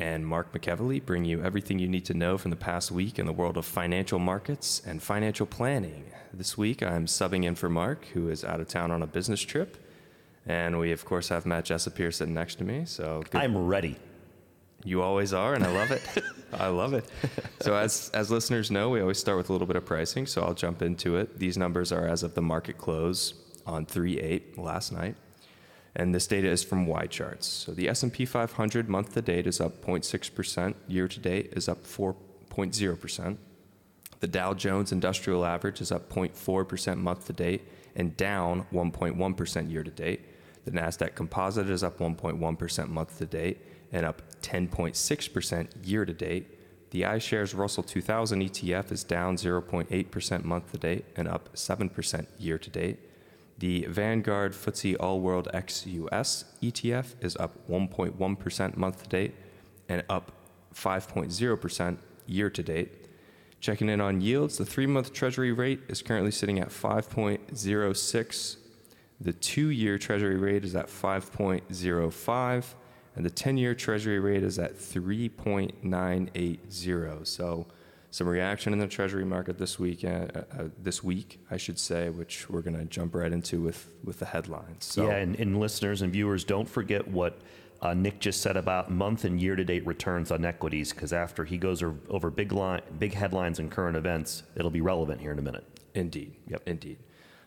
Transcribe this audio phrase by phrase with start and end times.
[0.00, 3.26] and Mark McEvely bring you everything you need to know from the past week in
[3.26, 6.10] the world of financial markets and financial planning.
[6.32, 9.42] This week, I'm subbing in for Mark, who is out of town on a business
[9.42, 9.76] trip.
[10.46, 12.86] And we, of course, have Matt Jessup here sitting next to me.
[12.86, 13.42] So good.
[13.42, 13.96] I'm ready.
[14.84, 16.02] You always are, and I love it.
[16.54, 17.04] I love it.
[17.60, 20.24] So, as, as listeners know, we always start with a little bit of pricing.
[20.24, 21.38] So, I'll jump into it.
[21.38, 23.34] These numbers are as of the market close
[23.66, 25.16] on 3 8 last night
[25.96, 27.44] and this data is from YCharts.
[27.44, 31.84] So the S&P 500 month to date is up 0.6%, year to date is up
[31.84, 33.36] 4.0%.
[34.20, 39.82] The Dow Jones Industrial Average is up 0.4% month to date and down 1.1% year
[39.82, 40.20] to date.
[40.64, 43.58] The Nasdaq Composite is up 1.1% month to date
[43.92, 46.58] and up 10.6% year to date.
[46.90, 52.58] The iShares Russell 2000 ETF is down 0.8% month to date and up 7% year
[52.58, 53.09] to date.
[53.60, 59.34] The Vanguard FTSE All World ex US ETF is up 1.1% month to date
[59.86, 60.32] and up
[60.74, 63.06] 5.0% year to date.
[63.60, 68.56] Checking in on yields, the three month Treasury rate is currently sitting at 5.06.
[69.20, 72.64] The two year Treasury rate is at 5.05.
[73.14, 77.26] And the 10 year Treasury rate is at 3.980.
[77.26, 77.66] So,
[78.10, 80.04] some reaction in the Treasury market this week.
[80.04, 80.42] Uh, uh,
[80.82, 84.26] this week, I should say, which we're going to jump right into with with the
[84.26, 84.84] headlines.
[84.84, 87.40] So, yeah, and, and listeners and viewers, don't forget what
[87.82, 91.44] uh, Nick just said about month and year to date returns on equities, because after
[91.44, 95.38] he goes over big line, big headlines and current events, it'll be relevant here in
[95.38, 95.64] a minute.
[95.94, 96.34] Indeed.
[96.48, 96.62] Yep.
[96.66, 96.98] Indeed.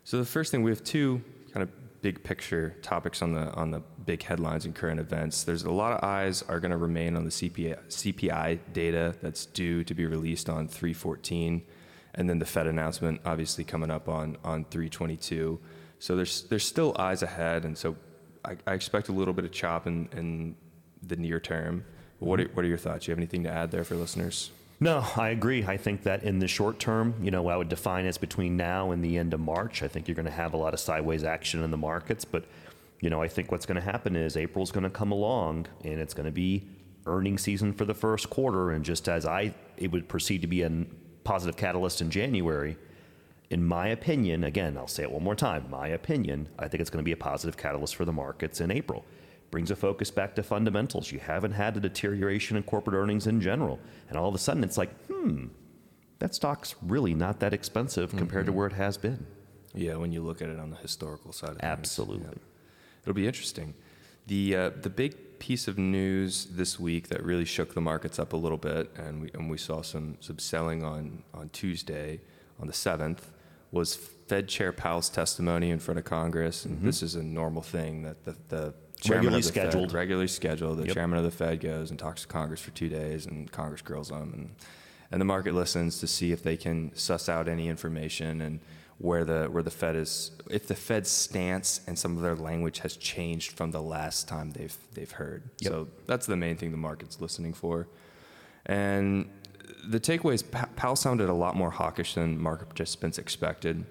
[0.06, 1.22] So the first thing we have two
[1.54, 1.70] kind of
[2.04, 5.44] big picture topics on the on the big headlines and current events.
[5.44, 9.46] There's a lot of eyes are going to remain on the CPI, CPI data that's
[9.46, 11.64] due to be released on 314,
[12.14, 15.60] and then the Fed announcement obviously coming up on on 322.
[16.00, 17.96] So there's there's still eyes ahead, and so
[18.44, 20.56] I, I expect a little bit of chop in, in
[21.02, 21.86] the near term.
[22.20, 23.06] What are, what are your thoughts?
[23.06, 24.52] Do you have anything to add there for listeners?
[24.84, 25.64] No, I agree.
[25.64, 28.92] I think that in the short term, you know, I would define as between now
[28.92, 29.82] and the end of March.
[29.82, 32.44] I think you're going to have a lot of sideways action in the markets, but
[33.00, 36.02] you know, I think what's going to happen is April's going to come along and
[36.02, 36.68] it's going to be
[37.06, 38.72] earning season for the first quarter.
[38.72, 40.86] And just as I, it would proceed to be a
[41.24, 42.76] positive catalyst in January.
[43.50, 45.70] In my opinion, again, I'll say it one more time.
[45.70, 48.70] My opinion, I think it's going to be a positive catalyst for the markets in
[48.70, 49.06] April
[49.54, 51.12] brings a focus back to fundamentals.
[51.12, 53.80] You haven't had a deterioration in corporate earnings in general.
[54.10, 55.46] And all of a sudden it's like, hmm,
[56.18, 58.18] that stock's really not that expensive mm-hmm.
[58.18, 59.28] compared to where it has been.
[59.76, 61.58] Yeah, when you look at it on the historical side.
[61.60, 62.26] Absolutely.
[62.26, 62.40] Yeah.
[63.04, 63.76] It'll be interesting.
[64.26, 68.34] The, uh, the big piece of news this week that really shook the markets up
[68.34, 72.22] a little bit, and we, and we saw some, some selling on, on Tuesday,
[72.60, 73.20] on the 7th,
[73.72, 73.96] was
[74.28, 76.66] Fed Chair Powell's testimony in front of Congress.
[76.66, 76.88] And mm-hmm.
[76.88, 78.74] this is a normal thing that the, the
[79.10, 79.92] regularly scheduled.
[79.92, 80.78] Fed, regularly scheduled.
[80.78, 80.94] The yep.
[80.96, 84.10] chairman of the Fed goes and talks to Congress for two days, and Congress grills
[84.10, 84.56] them, and
[85.12, 88.60] and the market listens to see if they can suss out any information and
[88.98, 92.80] where the where the Fed is, if the Fed's stance and some of their language
[92.80, 95.44] has changed from the last time they've they've heard.
[95.60, 95.72] Yep.
[95.72, 97.88] So that's the main thing the market's listening for,
[98.66, 99.30] and
[99.88, 103.86] the takeaway is Powell sounded a lot more hawkish than market participants expected.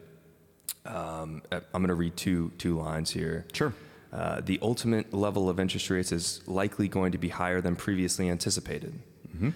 [0.87, 3.47] Um, I'm going to read two two lines here.
[3.53, 3.73] Sure.
[4.13, 8.29] Uh, the ultimate level of interest rates is likely going to be higher than previously
[8.29, 8.99] anticipated.
[9.35, 9.51] Mm-hmm.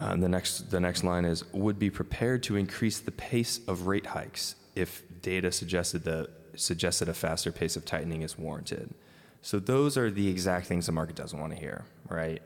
[0.00, 3.86] Uh, the next the next line is would be prepared to increase the pace of
[3.86, 8.94] rate hikes if data suggested the suggested a faster pace of tightening is warranted.
[9.42, 12.42] So those are the exact things the market doesn't want to hear, right?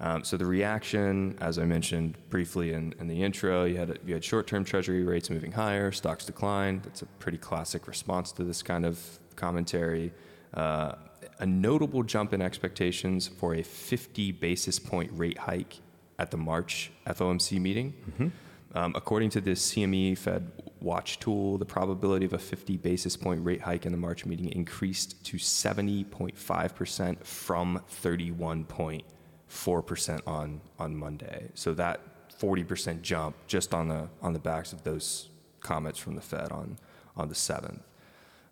[0.00, 4.14] Um, so the reaction, as I mentioned briefly in, in the intro, you had you
[4.14, 6.82] had short-term Treasury rates moving higher, stocks declined.
[6.84, 10.12] That's a pretty classic response to this kind of commentary
[10.54, 15.80] a notable jump in expectations for a 50 basis point rate hike
[16.18, 17.94] at the March FOMC meeting.
[18.10, 18.28] Mm-hmm.
[18.76, 23.44] Um, according to this CME Fed Watch tool, the probability of a 50 basis point
[23.44, 31.50] rate hike in the March meeting increased to 70.5% from 31.4% on, on Monday.
[31.54, 32.00] So that
[32.38, 35.28] 40% jump just on the, on the backs of those
[35.60, 36.76] comments from the Fed on,
[37.16, 37.80] on the 7th.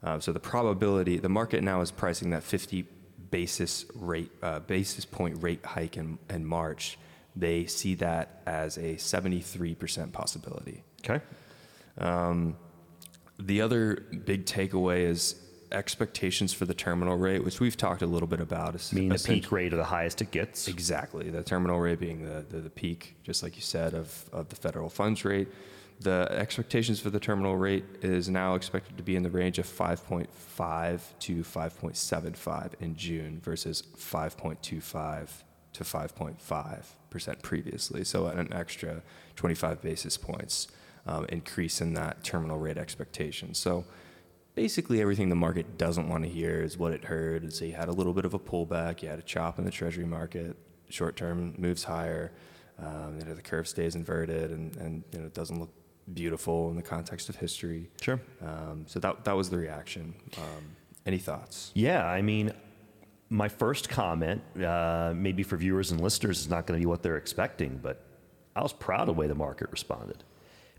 [0.02, 2.86] Uh, so the probability, the market now is pricing that 50
[3.30, 6.98] basis rate, uh, basis point rate hike in, in March
[7.34, 10.84] they see that as a 73% possibility.
[11.00, 11.24] Okay.
[13.38, 15.36] The other big takeaway is
[15.72, 18.74] expectations for the terminal rate, which we've talked a little bit about.
[18.74, 20.68] is Meaning the peak rate or the highest it gets.
[20.68, 21.30] Exactly.
[21.30, 24.56] The terminal rate being the, the, the peak, just like you said, of, of the
[24.56, 25.48] federal funds rate.
[26.02, 29.66] The expectations for the terminal rate is now expected to be in the range of
[29.66, 35.28] 5.5 to 5.75 in June versus 5.25
[35.72, 38.04] to 5.5% previously.
[38.04, 39.02] So an extra
[39.36, 40.68] 25 basis points
[41.06, 43.54] um, increase in that terminal rate expectation.
[43.54, 43.84] So
[44.54, 47.88] basically everything the market doesn't want to hear is what it heard So you had
[47.88, 50.56] a little bit of a pullback you had a chop in the treasury market
[50.88, 52.32] short term moves higher
[52.78, 55.70] um, you know the curve stays inverted and, and you know it doesn't look
[56.14, 58.20] beautiful in the context of history Sure.
[58.44, 60.64] um, so that, that was the reaction um,
[61.06, 62.52] any thoughts Yeah, I mean,
[63.28, 67.02] my first comment, uh, maybe for viewers and listeners, is not going to be what
[67.02, 68.04] they're expecting, but
[68.54, 70.22] I was proud of the way the market responded.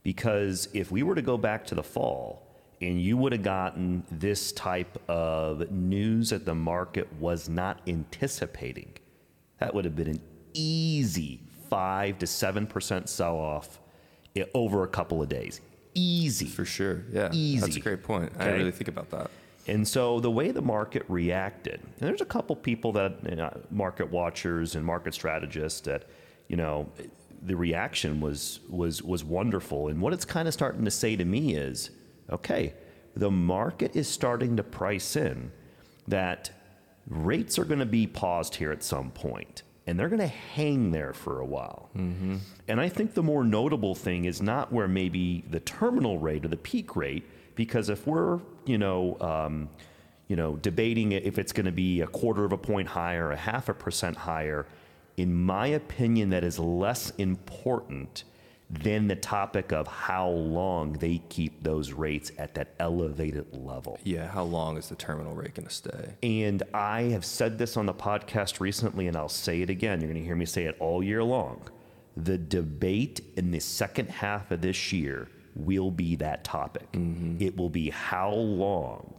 [0.04, 2.46] Because if we were to go back to the fall
[2.80, 8.94] and you would have gotten this type of news that the market was not anticipating,
[9.58, 10.22] that would have been an
[10.54, 13.80] easy five to seven percent sell off
[14.53, 15.62] over a couple of days.
[15.95, 16.45] Easy.
[16.47, 17.59] for sure yeah Easy.
[17.59, 18.45] that's a great point i Okay.
[18.45, 19.30] didn't really think about that
[19.68, 23.50] And so the way the market reacted, and there's a couple people that you know,
[23.71, 26.01] market watchers and market strategists that,
[26.50, 26.89] you know,
[27.45, 29.88] the reaction was was was wonderful.
[29.89, 31.91] And what it's kind of starting to say to me is,
[32.29, 32.74] okay,
[33.15, 35.51] the market is starting to price in
[36.09, 36.51] that
[37.07, 40.91] rates are going to be paused here at some point, and they're going to hang
[40.91, 41.89] there for a while.
[42.68, 46.47] And I think the more notable thing is not where maybe the terminal rate or
[46.47, 47.24] the peak rate,
[47.56, 49.69] because if we're, you know, um,
[50.27, 53.35] you know, debating if it's going to be a quarter of a point higher, a
[53.38, 54.65] half a percent higher,
[55.18, 58.24] in my opinion, that is less important
[58.81, 64.00] than the topic of how long they keep those rates at that elevated level.
[64.04, 67.78] yeah how long is the terminal rate going to stay And I have said this
[67.78, 70.00] on the podcast recently, and I'll say it again.
[70.02, 71.70] You're going to hear me say it all year long.
[72.16, 76.92] The debate in the second half of this year will be that topic.
[76.94, 77.42] Mm-hmm.
[77.42, 79.14] It will be how long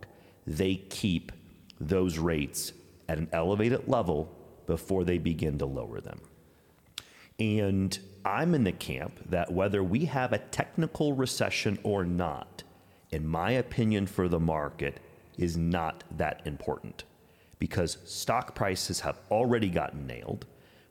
[0.47, 1.33] they keep
[1.81, 2.73] those rates
[3.09, 4.31] at an elevated level
[4.67, 6.21] before they begin to lower them.
[7.39, 12.63] And I'm in the camp that whether we have a technical recession or not,
[13.11, 15.01] in my opinion, for the market,
[15.37, 17.05] is not that important
[17.59, 20.47] because stock prices have already gotten nailed.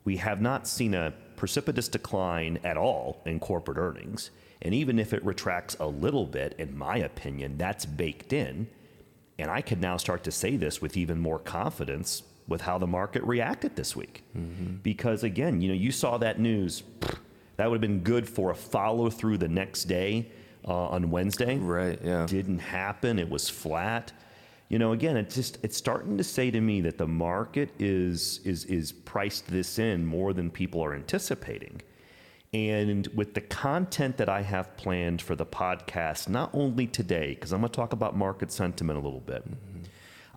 [0.06, 4.32] We have not seen a precipitous decline at all in corporate earnings.
[4.62, 8.68] And even if it retracts a little bit, in my opinion, that's baked in.
[9.38, 12.88] And I could now start to say this with even more confidence with how the
[12.88, 14.24] market reacted this week.
[14.38, 14.78] Mm-hmm.
[14.84, 16.84] Because again, you know, you saw that news.
[17.58, 20.32] That would have been good for a follow through the next day
[20.68, 21.58] uh, on Wednesday.
[21.58, 22.26] Right, yeah.
[22.26, 23.20] Didn't happen.
[23.20, 24.12] It was flat.
[24.70, 28.40] You know, again, it's just it's starting to say to me that the market is
[28.44, 31.82] is is priced this in more than people are anticipating.
[32.54, 37.52] And with the content that I have planned for the podcast, not only today, because
[37.52, 39.44] I'm going to talk about market sentiment a little bit,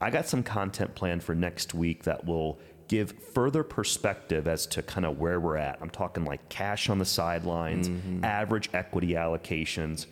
[0.00, 4.82] I got some content planned for next week that will give further perspective as to
[4.82, 5.78] kind of where we're at.
[5.80, 8.24] I'm talking like cash on the sidelines, mm-hmm.
[8.24, 10.06] average equity allocations.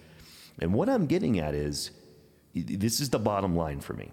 [0.59, 1.91] And what I'm getting at is
[2.55, 4.13] this is the bottom line for me.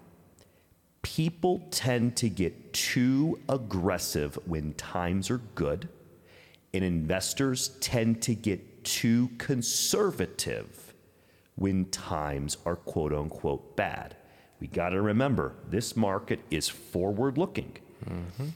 [1.02, 5.88] People tend to get too aggressive when times are good,
[6.72, 10.94] and investors tend to get too conservative
[11.56, 14.16] when times are quote unquote bad.
[14.60, 17.76] We got to remember this market is forward looking.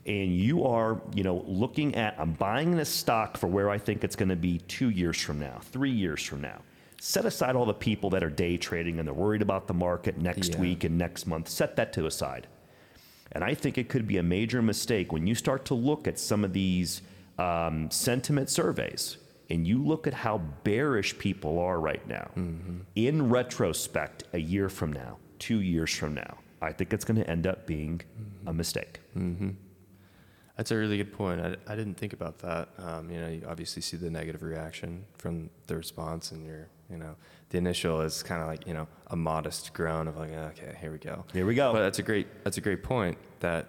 [0.07, 4.05] And you are, you know, looking at I'm buying this stock for where I think
[4.05, 6.61] it's going to be 2 years from now, 3 years from now.
[7.00, 10.19] Set aside all the people that are day trading and they're worried about the market
[10.19, 10.61] next Yeah.
[10.61, 11.49] week and next month.
[11.49, 12.47] Set that to aside.
[13.33, 16.19] And I think it could be a major mistake when you start to look at
[16.19, 17.03] some of these
[17.38, 19.19] um, sentiment surveys
[19.50, 22.31] and you look at how bearish people are right now.
[22.95, 27.29] In retrospect, a year from now, two years from now, I think it's going to
[27.31, 28.00] end up being
[28.47, 29.00] a mistake.
[30.57, 31.41] That's a really good point.
[31.41, 32.71] I, I didn't think about that.
[32.79, 36.97] Um, you know, you obviously see the negative reaction from the response, and you're, you
[36.97, 37.15] know,
[37.50, 40.91] the initial is kind of like, you know, a modest groan of like, okay, here
[40.93, 41.25] we go.
[41.35, 41.75] Here we go.
[41.75, 43.19] But that's a great, that's a great point.
[43.41, 43.67] That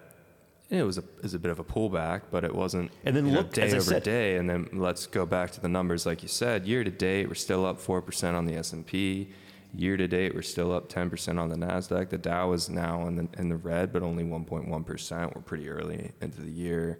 [0.70, 2.90] it was a, it was a bit of a pullback, but it wasn't.
[3.04, 6.06] And then look, day over said- day, and then let's go back to the numbers,
[6.06, 6.66] like you said.
[6.66, 9.28] Year to date, we're still up four percent on the S and P.
[9.74, 12.08] Year to date, we're still up 10% on the Nasdaq.
[12.08, 15.34] The Dow is now in the in the red, but only 1.1%.
[15.34, 16.98] We're pretty early into the year.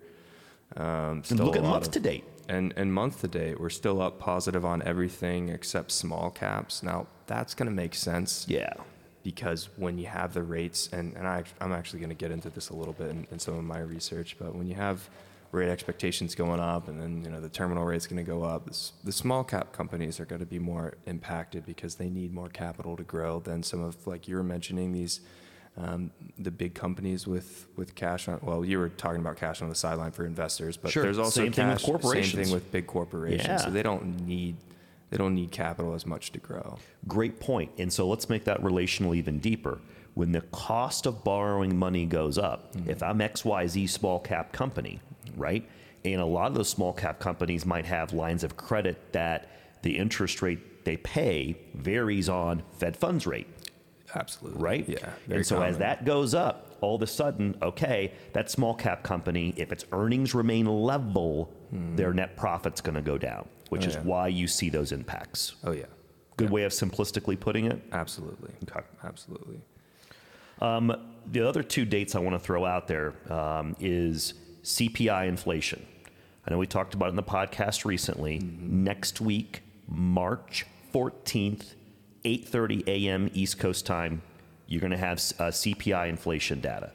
[0.77, 2.25] Um, And still look at month of- to date.
[2.49, 6.83] And and month to date, we're still up positive on everything except small caps.
[6.83, 8.47] Now that's going to make sense.
[8.49, 8.73] Yeah.
[9.23, 12.49] Because when you have the rates, and, and I, I'm actually going to get into
[12.51, 15.11] this a little bit in, in some of my research, but when you have
[15.51, 18.69] rate expectations going up and then you know the terminal rate's going to go up
[19.05, 22.97] the small cap companies are going to be more impacted because they need more capital
[22.97, 25.21] to grow than some of like you were mentioning these
[25.79, 29.69] um, the big companies with with cash on well you were talking about cash on
[29.69, 31.03] the sideline for investors but Sure.
[31.05, 32.35] there's also Same thing with cash corporations.
[32.35, 33.57] same thing with big corporations Yeah.
[33.57, 34.57] so they don't need
[35.11, 36.77] they don't need capital as much to grow
[37.07, 37.71] Great point.
[37.79, 39.79] And so let's make that relational even deeper.
[40.13, 45.01] When the cost of borrowing money goes up, if I'm XYZ small cap company,
[45.39, 45.69] right?
[46.05, 49.49] And a lot of those small cap companies might have lines of credit that
[49.83, 53.47] the interest rate they pay varies on Fed funds rate,
[54.15, 54.89] absolutely right?
[54.89, 59.03] yeah And so as that goes up, all of a sudden, okay, that small cap
[59.03, 63.89] company, if its earnings remain level, their net profit's going to go down, which Oh,
[63.89, 64.03] is yeah.
[64.03, 65.57] why you see those impacts.
[65.65, 65.85] oh yeah
[66.37, 67.83] Good way of simplistically putting it.
[67.93, 68.87] absolutely Okay.
[69.05, 69.61] absolutely
[70.61, 75.87] The other two dates I want to throw out there um, is CPI inflation.
[76.47, 78.39] I know we talked about it in the podcast recently.
[78.39, 81.75] Next week, March 14th,
[82.25, 83.31] 8:30 a.m.
[83.35, 84.23] East Coast time,
[84.67, 86.93] you're going to have uh, CPI inflation data.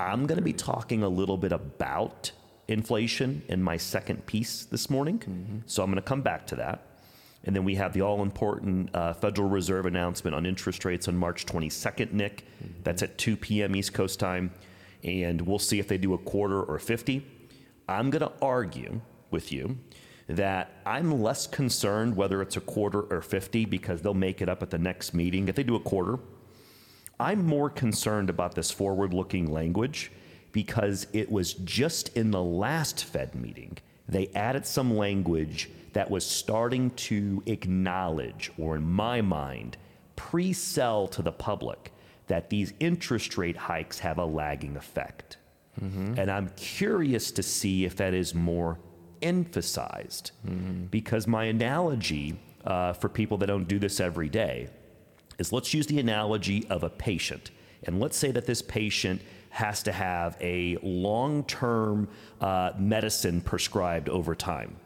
[0.00, 2.30] I'm going to be talking a little bit about
[2.68, 6.82] inflation in my second piece this morning, so I'm going to come back to that.
[7.44, 11.16] And then we have the all important uh, Federal Reserve announcement on interest rates on
[11.16, 12.44] March 22nd, Nick.
[12.82, 13.74] That's at 2 p.m.
[13.76, 14.52] East Coast time.
[15.08, 17.26] And we'll see if they do a quarter or 50.
[17.88, 19.00] I'm going to argue
[19.30, 19.78] with you
[20.28, 24.62] that I'm less concerned whether it's a quarter or 50 because they'll make it up
[24.62, 25.48] at the next meeting.
[25.48, 26.18] If they do a quarter,
[27.18, 30.12] I'm more concerned about this forward looking language
[30.52, 36.24] because it was just in the last Fed meeting, they added some language that was
[36.24, 39.76] starting to acknowledge, or in my mind,
[40.16, 41.92] pre sell to the public
[42.28, 45.36] that these interest rate hikes have a lagging effect.
[46.18, 48.78] And I'm curious to see if that is more
[49.22, 50.32] emphasized
[50.90, 54.68] because my analogy uh, for people that don't do this every day
[55.38, 57.50] is let's use the analogy of a patient.
[57.84, 62.08] And let's say that this patient has to have a long term
[62.40, 64.76] uh, medicine prescribed over time.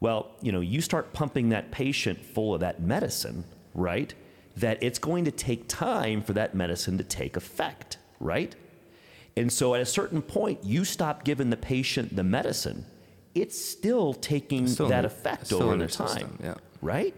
[0.00, 4.14] Well, you know, you start pumping that patient full of that medicine, right?
[4.56, 8.54] That it's going to take time for that medicine to take effect, right?
[9.36, 12.86] And so at a certain point, you stop giving the patient the medicine,
[13.34, 16.54] it's still taking Still that their- effect over the time system, yeah.
[16.80, 17.14] right?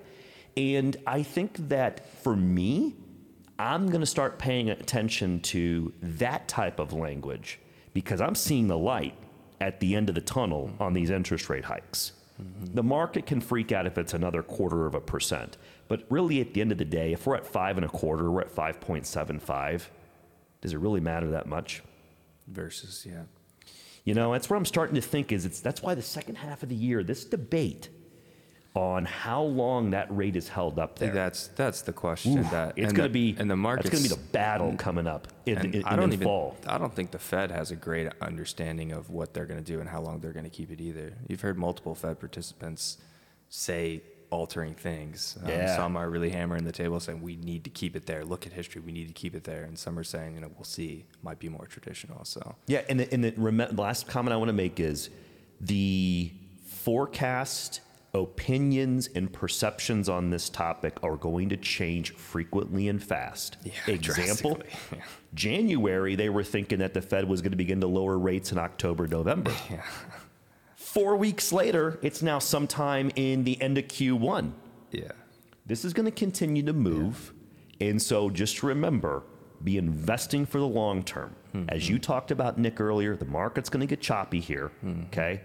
[0.57, 2.97] And I think that for me,
[3.61, 7.61] I'm going to start paying attention to that type of language
[7.95, 9.14] because I'm seeing the light
[9.61, 12.12] at the end of the tunnel on these interest rate hikes.
[12.62, 15.57] The market can freak out if it's another quarter of a percent,
[15.88, 18.30] but really at the end of the day, if we're at five and a quarter,
[18.30, 19.87] we're at 5.75,
[20.61, 21.83] does it really matter that much?
[22.49, 23.23] versus yeah
[24.04, 26.62] You know, that's where I'm starting to think is it's that's why the second half
[26.62, 27.90] of the year, this debate
[28.75, 31.12] on how long that rate is held up there.
[31.12, 34.14] that's that's the question that it's going to be and the market's going to be
[34.14, 34.78] the battle mm.
[34.78, 36.57] coming up in, in, in, I don't the even fall.
[36.66, 39.80] I don't think the Fed has a great understanding of what they're going to do
[39.80, 41.14] and how long they're going to keep it either.
[41.28, 42.99] You've heard multiple Fed participants
[43.49, 45.38] say altering things.
[45.42, 45.76] Um, Yeah.
[45.76, 48.25] Some are really hammering the table saying we need to keep it there.
[48.25, 48.80] Look at history.
[48.80, 49.64] We need to keep it there.
[49.64, 51.04] And some are saying you know we'll see.
[51.23, 52.25] Might be more traditional.
[52.25, 55.11] So Yeah, and the, and the, the last comment I want to make is
[55.61, 56.32] the
[56.66, 57.80] forecast,
[58.14, 63.56] opinions, and perceptions on this topic are going to change frequently and fast.
[63.87, 64.61] Example.
[64.92, 65.00] Yeah.
[65.35, 68.58] January, they were thinking that the Fed was going to begin to lower rates in
[68.58, 69.52] October, November.
[69.70, 69.82] yeah.
[70.88, 74.52] Four weeks later, it's now sometime in the end of Q1.
[74.90, 75.12] Yeah.
[75.66, 77.35] This is going to continue to move.
[77.78, 79.23] And so just remember
[79.62, 81.37] be investing for the long term.
[81.52, 81.92] Hmm, As hmm.
[81.92, 84.68] you talked about, Nick, earlier, the market's going to get choppy here.
[84.80, 85.02] Hmm.
[85.09, 85.42] Okay?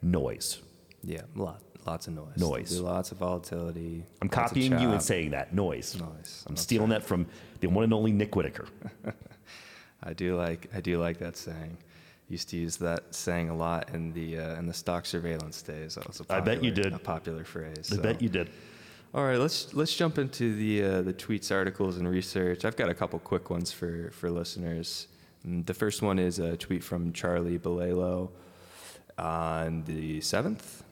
[0.00, 0.62] Noise.
[1.04, 1.22] Yeah.
[1.36, 2.38] A lot, lots of noise.
[2.38, 2.80] Noise.
[2.80, 4.02] Lots of volatility.
[4.22, 5.52] I'm copying you and saying that.
[5.52, 5.94] Noise.
[6.00, 6.44] Noise.
[6.46, 7.26] I'm That's stealing that from
[7.60, 8.66] the one and only Nick Whitaker.
[10.02, 11.76] I do like I do like that saying.
[12.28, 15.94] Used to use that saying a lot in the uh, in the stock surveillance days.
[15.94, 16.92] That was a I bet you did.
[16.92, 17.88] A popular phrase.
[17.92, 18.02] I so.
[18.02, 18.50] bet you did.
[19.14, 22.64] All right, let's let's jump into the uh, the tweets, articles, and research.
[22.64, 25.06] I've got a couple quick ones for for listeners.
[25.46, 28.30] Mm, The first one is a tweet from Charlie Bilello
[29.18, 30.82] on the seventh,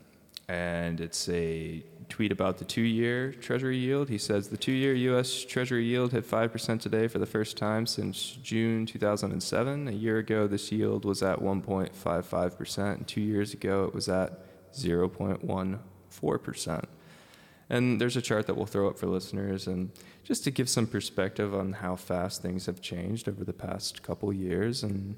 [0.49, 4.09] and it's a tweet about the two-year Treasury yield.
[4.09, 5.45] He says the two-year U.S.
[5.45, 9.89] Treasury yield hit five percent today for the first time since June 2007.
[9.89, 14.09] A year ago, this yield was at 1.55 percent, and two years ago, it was
[14.09, 16.85] at 0.14%.
[17.71, 19.91] And there's a chart that we'll throw up for listeners, and
[20.23, 24.33] just to give some perspective on how fast things have changed over the past couple
[24.33, 25.17] years, and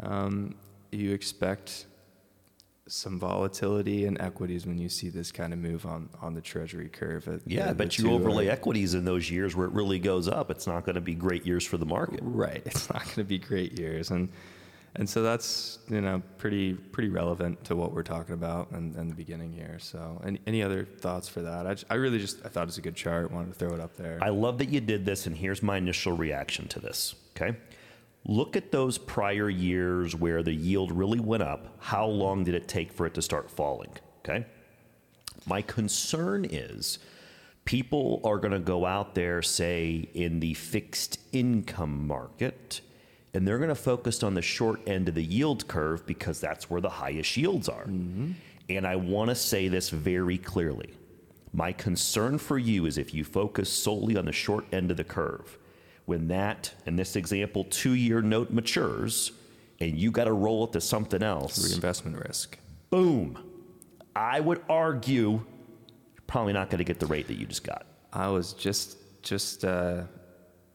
[0.00, 0.54] um,
[0.92, 1.86] you expect
[2.90, 6.88] some volatility in equities when you see this kind of move on, on the treasury
[6.88, 7.28] curve.
[7.28, 10.26] At Yeah, the- but you overlay are- equities in those years where it really goes
[10.28, 10.50] up.
[10.50, 12.20] It's not going to be great years for the market.
[12.22, 12.62] Right.
[12.66, 14.28] It's not going to be great years, and
[14.96, 19.08] and so that's you know pretty pretty relevant to what we're talking about in, in
[19.08, 19.78] the beginning here.
[19.78, 21.84] So any any other thoughts for that?
[21.88, 23.30] I really just I thought it was a good chart.
[23.30, 24.18] Wanted to throw it up there.
[24.20, 27.14] I love that you did this, and here's my initial reaction to this.
[27.36, 27.56] Okay.
[28.26, 31.76] Look at those prior years where the yield really went up.
[31.78, 33.90] How long did it take for it to start falling?
[34.20, 34.44] Okay.
[35.46, 36.98] My concern is
[37.64, 42.82] people are going to go out there, say, in the fixed income market,
[43.32, 46.68] and they're going to focus on the short end of the yield curve because that's
[46.68, 47.84] where the highest yields are.
[47.84, 48.32] Mm-hmm.
[48.68, 50.90] And I want to say this very clearly.
[51.52, 55.04] My concern for you is if you focus solely on the short end of the
[55.04, 55.58] curve,
[56.10, 59.30] when that, in this example, two year note matures
[59.78, 62.58] and you got to roll it to something else, Reinvestment risk.
[62.90, 63.38] boom.
[64.16, 67.86] I would argue you're probably not going to get the rate that you just got.
[68.12, 70.02] I was just just uh,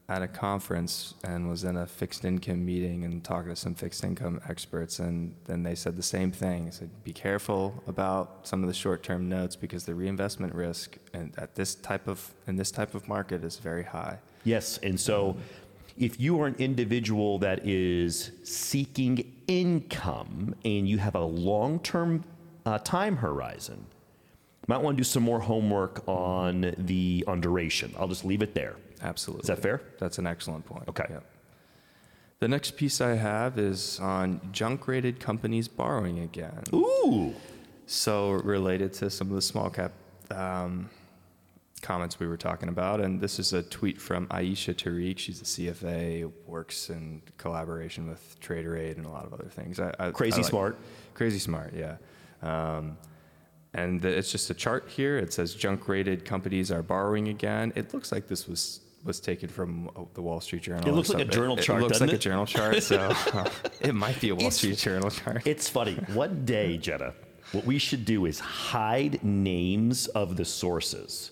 [0.08, 4.06] at a conference and was in a fixed income meeting and talking to some fixed
[4.06, 6.63] income experts, and then they said the same thing.
[6.65, 11.34] They said, "Be careful about some of the short-term notes because the reinvestment risk and
[11.38, 14.78] at this type of in this type of market is very high." Yes.
[14.82, 15.36] And so
[15.98, 22.24] if you are an individual that is seeking income and you have a long term
[22.66, 23.86] uh, time horizon,
[24.68, 27.94] might want to do some more homework on the on duration.
[28.00, 28.78] I'll just leave it there.
[29.02, 29.44] Absolutely.
[29.44, 29.82] Is that fair?
[30.00, 30.88] That's an excellent point.
[30.88, 31.06] Okay.
[31.10, 31.24] Yep.
[32.40, 36.64] The next piece I have is on junk-rated companies borrowing again.
[36.74, 37.34] Ooh.
[37.86, 39.94] So related to some of the small cap
[40.32, 40.90] um,
[41.82, 45.17] comments we were talking about, and this is a tweet from Ayesha Tariq.
[45.19, 49.80] She's a CFA, works in collaboration with Trader Aid and a lot of other things.
[49.80, 50.78] I, I, Crazy I like- smart.
[51.13, 51.95] Crazy smart, yeah.
[52.41, 52.97] Um,
[53.73, 55.17] and the, it's just a chart here.
[55.17, 57.73] It says junk-rated companies are borrowing again.
[57.76, 60.88] It looks like this was was taken from the Wall Street Journal.
[60.89, 63.15] It looks like a journal it, chart, It looks doesn't like a journal chart, so
[63.82, 65.45] it might be a Wall It's- Street Journal chart.
[65.45, 65.93] It's funny.
[66.15, 67.13] One day, Jenna,
[67.52, 71.30] what we should do is hide names of the sources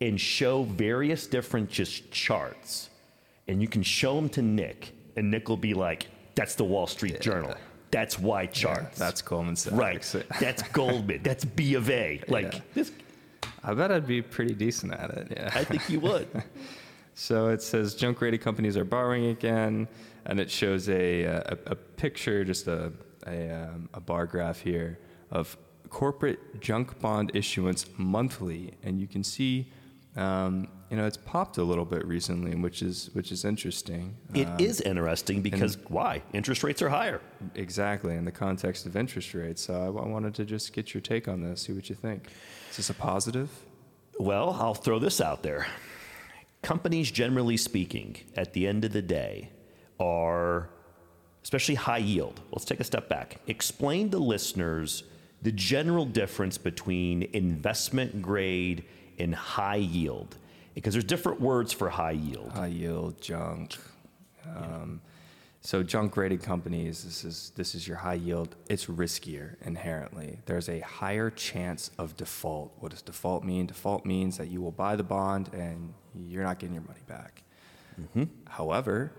[0.00, 2.88] and show various different just charts.
[3.48, 6.86] And you can show them to Nick, and Nick will be like, that's the Wall
[6.86, 7.54] Street Journal.
[7.90, 8.94] That's YCharts.
[8.94, 9.74] That's Goldman Sachs.
[9.76, 10.24] right.
[10.38, 11.22] That's Goldman.
[11.24, 12.20] That's B of A.
[12.28, 12.60] Like, Yeah.
[12.74, 12.92] this,
[13.64, 15.28] I bet I'd be pretty decent at it.
[15.32, 15.50] Yeah.
[15.52, 16.28] I think you would.
[17.12, 19.88] So it says junk rated companies are borrowing again,
[20.24, 22.92] and it shows a, a, a picture, just a,
[23.26, 24.98] a, um, a bar graph here
[25.30, 25.54] of
[25.90, 29.70] corporate junk bond issuance monthly, and you can see,
[30.16, 34.16] um, you know, it's popped a little bit recently, which is which is interesting.
[34.34, 36.22] It Um, is interesting because why?
[36.32, 37.20] Interest rates are higher.
[37.54, 39.62] exactly in the context of interest rates.
[39.62, 42.28] So I, I wanted to just get your take on this, see what you think.
[42.70, 43.50] Is this a positive?
[44.18, 45.66] Well, I'll throw this out there.
[46.62, 49.50] Companies, generally speaking, at the end of the day,
[49.98, 50.68] are
[51.42, 52.40] especially high yield.
[52.52, 53.40] Let's take a step back.
[53.46, 55.04] Explain to listeners
[55.40, 58.84] the general difference between investment grade
[59.22, 60.36] and high yield,
[60.74, 62.50] because there's different words for high yield.
[62.52, 63.76] high yield junk.
[64.56, 65.00] Um,
[65.60, 68.56] so junk rated companies, this is this is your high yield.
[68.68, 70.38] It's riskier inherently.
[70.46, 72.72] There's a higher chance of default.
[72.80, 73.66] What does default mean?
[73.66, 77.42] Default means that you will buy the bond and you're not getting your money back.
[78.48, 79.12] However,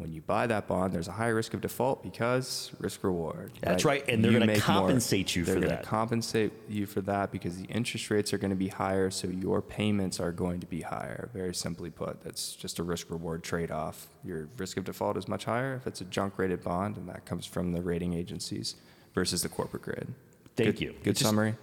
[0.00, 3.52] when you buy that bond, there's a high risk of default because risk reward.
[3.60, 4.56] That's right, and they're make more.
[4.56, 5.66] compensate you They're for that.
[5.68, 9.10] They're gonna compensate you for that because the interest rates are going to be higher,
[9.10, 11.28] so your payments are going to be higher.
[11.34, 14.08] Very simply put, that's just a risk reward trade off.
[14.24, 17.26] Your risk of default is much higher if it's a junk rated bond, and that
[17.26, 18.76] comes from the rating agencies
[19.14, 20.08] versus the corporate grid.
[20.56, 20.92] Thank Good- you.
[21.02, 21.56] Good It's just- summary.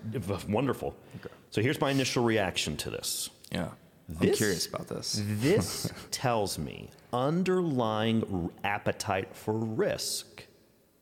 [0.48, 0.96] Wonderful.
[1.50, 3.30] So here's my initial reaction to this.
[3.52, 3.70] Yeah.
[4.10, 5.22] I'm curious about this.
[5.26, 10.46] This tells me underlying r- appetite for risk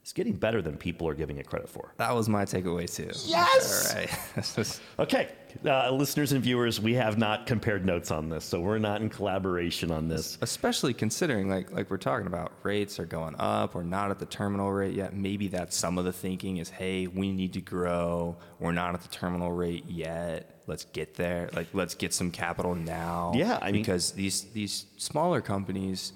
[0.04, 1.94] is getting better than people are giving it credit for.
[1.98, 3.10] That was my takeaway too.
[3.26, 3.92] Yes!
[3.94, 4.80] All right.
[5.00, 5.30] Okay,
[5.66, 9.10] uh, listeners and viewers, we have not compared notes on this, so we're not in
[9.10, 10.38] collaboration on this.
[10.42, 14.26] especially considering like like we're talking about rates are going up we're not at the
[14.26, 18.36] terminal rate yet maybe that's some of the thinking is hey we need to grow
[18.60, 22.76] we're not at the terminal rate yet let's get there like let's get some capital
[22.76, 26.14] now Yeah, I mean- because these these smaller companies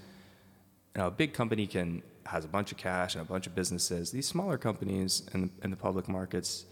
[0.95, 3.55] you know, a big company can has a bunch of cash and a bunch of
[3.55, 6.65] businesses these smaller companies in, in the public markets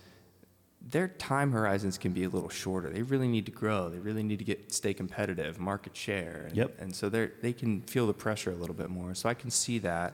[0.89, 2.89] their time horizons can be a little shorter.
[2.89, 3.89] They really need to grow.
[3.89, 6.45] They really need to get stay competitive, market share.
[6.47, 6.75] And, Yep.
[6.79, 9.13] And so they they can feel the pressure a little bit more.
[9.13, 10.13] So I can see that,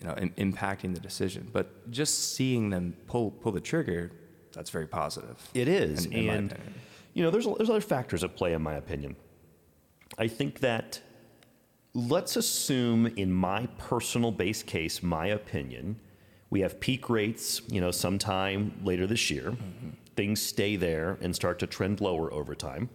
[0.00, 1.48] you know, im- impacting the decision.
[1.52, 4.10] But just seeing them pull pull the trigger,
[4.52, 5.36] that's very positive.
[5.54, 6.54] It is, in- in and
[7.14, 9.16] you know, there's there's other factors at play, in my opinion.
[10.18, 11.00] I think that
[11.94, 15.98] let's assume, in my personal base case, my opinion,
[16.50, 17.62] we have peak rates.
[17.68, 19.90] You know, sometime later this year, mm-hmm.
[20.16, 22.88] things stay there and start to trend lower over time.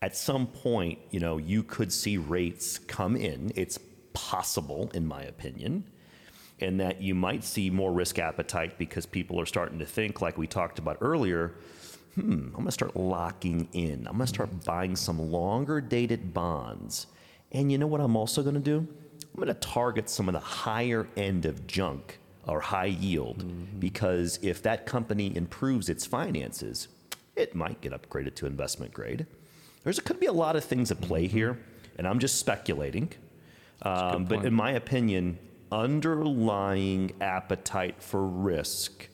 [0.00, 3.52] At some point, you know, you could see rates come in.
[3.56, 3.78] It's
[4.12, 5.84] possible, in my opinion
[6.60, 10.36] and that you might see more risk appetite because people are starting to think, like
[10.36, 11.54] we talked about earlier,
[12.14, 14.06] hmm, I'm going to start locking in.
[14.06, 17.06] I'm going to start buying some longer dated bonds.
[17.52, 18.78] And you know what I'm also going to do?
[18.78, 23.44] I'm going to target some of the higher end of junk or high yield
[23.78, 26.88] because if that company improves its finances,
[27.36, 29.26] it might get upgraded to investment grade.
[29.84, 31.58] There's could be a lot of things at play here,
[31.96, 33.12] and I'm just speculating.
[33.82, 35.38] Um, but in my opinion,
[35.72, 39.08] underlying appetite for risk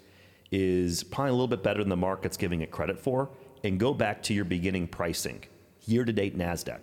[0.50, 3.30] is probably a little bit better than the market's giving it credit for.
[3.62, 5.42] And go back to your beginning pricing,
[5.86, 6.80] year to date NASDAQ,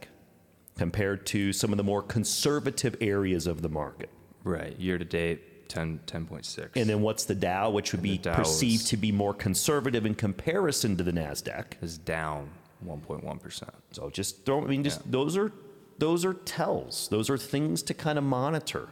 [0.77, 4.09] compared to some of the more conservative areas of the market.
[4.43, 4.77] Right.
[4.79, 6.69] Year to date, 10, 10.6.
[6.75, 10.97] And then what's the Dow, which would be perceived to be more conservative in comparison
[10.97, 11.65] to the NASDAQ?
[11.81, 12.49] is down
[12.85, 13.69] 1.1%.
[13.91, 14.63] So just throw.
[14.63, 15.51] I mean, just those are
[15.97, 17.07] those are tells.
[17.09, 18.89] Those are things to kind of monitor.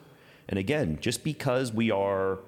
[0.49, 2.39] And again, just because we are,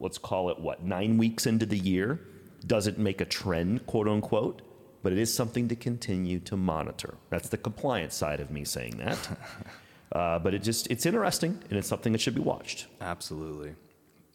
[0.00, 2.20] let's call it what nine weeks into the year,
[2.66, 4.62] doesn't make a trend, quote unquote.
[5.02, 7.14] But it is something to continue to monitor.
[7.28, 9.38] That's the compliance side of me saying that.
[10.12, 12.86] uh, but it just it's interesting and it's something that should be watched.
[13.02, 13.74] Absolutely.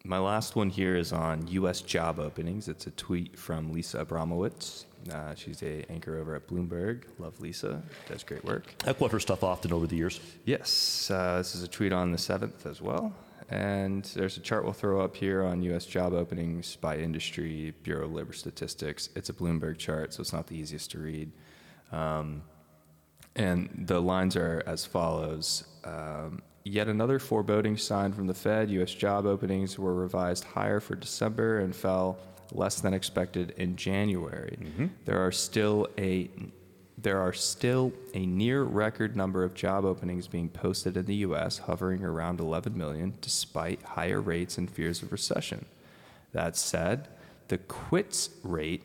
[0.06, 1.82] My last one here is on U.S.
[1.82, 2.68] job openings.
[2.68, 4.86] It's a tweet from Lisa Abramowicz.
[5.12, 7.04] Uh, she's a anchor over at Bloomberg.
[7.18, 7.82] Love Lisa.
[8.08, 8.74] Does great work.
[8.86, 10.20] I've her stuff often over the years.
[10.46, 13.14] Yes, uh, this is a tweet on the 7th as well.
[13.50, 15.86] And there's a chart we'll throw up here on U.S.
[15.86, 19.10] job openings by industry, Bureau of Labor Statistics.
[19.16, 21.32] It's a Bloomberg chart, so it's not the easiest to read.
[21.92, 22.44] Um,
[23.36, 28.94] and the lines are as follows um, Yet another foreboding sign from the Fed U.S.
[28.94, 32.20] job openings were revised higher for December and fell
[32.52, 34.58] less than expected in January.
[34.60, 34.88] Mm-hmm.
[35.06, 36.30] There are still a
[37.02, 41.60] there are still a near record number of job openings being posted in the U.S.,
[41.60, 45.66] hovering around 11 million, despite higher rates and fears of recession.
[46.34, 47.08] That said,
[47.48, 48.84] the quits rate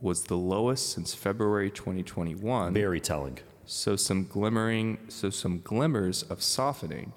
[0.00, 2.74] was the lowest since February 2021.
[2.74, 3.38] Very telling.
[3.64, 7.12] So some glimmering, so some glimmers of softening,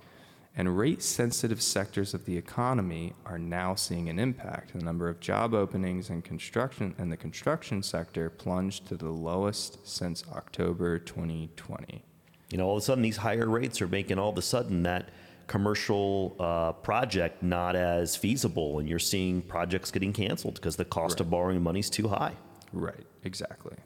[0.56, 4.74] and rate-sensitive sectors of the economy are now seeing an impact.
[4.74, 9.88] The number of job openings in construction and the construction sector plunged to the lowest
[9.88, 12.04] since October 2020.
[12.50, 14.84] You know, all of a sudden, these higher rates are making all of a sudden
[14.84, 15.10] that
[15.48, 21.22] commercial uh, project not as feasible, and you're seeing projects getting canceled because the cost
[21.22, 22.34] of borrowing money is too high.
[22.74, 23.78] Right, exactly.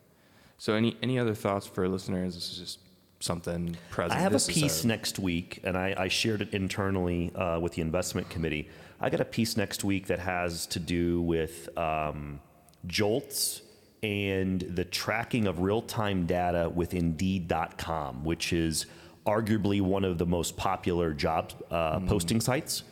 [0.58, 2.34] So, any any other thoughts for listeners?
[2.36, 2.80] This is just
[3.20, 4.20] something present.
[4.20, 7.82] I have a piece next week, and I, I shared it internally uh, with the
[7.82, 8.70] investment committee.
[9.00, 12.40] I got a piece next week that has to do with um,
[12.88, 13.62] JOLTS
[14.04, 18.86] and the tracking of real time data with Indeed.com, which is
[19.26, 22.84] arguably one of the most popular job uh, posting sites.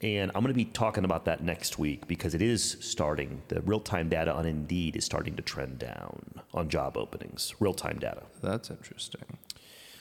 [0.00, 3.62] And I'm going to be talking about that next week because it is starting, the
[3.62, 7.98] real time data on Indeed is starting to trend down on job openings, real time
[7.98, 8.24] data.
[8.42, 9.38] That's interesting.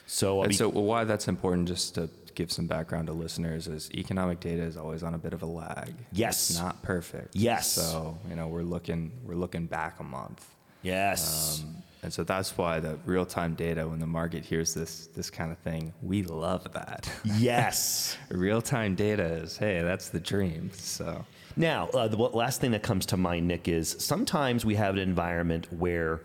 [0.06, 3.89] So, And be so, why that's important, just to give some background to listeners, is
[3.92, 5.94] economic data is always on a bit of a lag.
[6.12, 6.50] Yes.
[6.50, 7.36] it's not perfect.
[7.36, 7.68] Yes.
[7.68, 10.46] So you know, we're looking we're looking back a month,
[10.82, 11.62] yes.
[11.63, 15.30] um, and so that's why the real time data, when the market hears this this
[15.30, 17.10] kind of thing, we love that.
[17.24, 18.18] Yes.
[18.30, 20.70] real time data is hey, that's the dream.
[20.74, 24.96] So Now, uh, the last thing that comes to mind, Nick, is sometimes we have
[24.96, 26.20] an environment where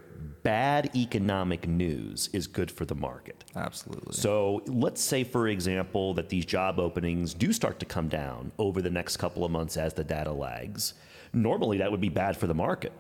[0.49, 3.45] bad economic news is good for the market.
[3.55, 4.15] absolutely.
[4.15, 8.81] So let's say, for example, that these job openings do start to come down over
[8.81, 10.95] the next couple of months as the data lags.
[11.35, 12.93] Normally, that would be bad for the market,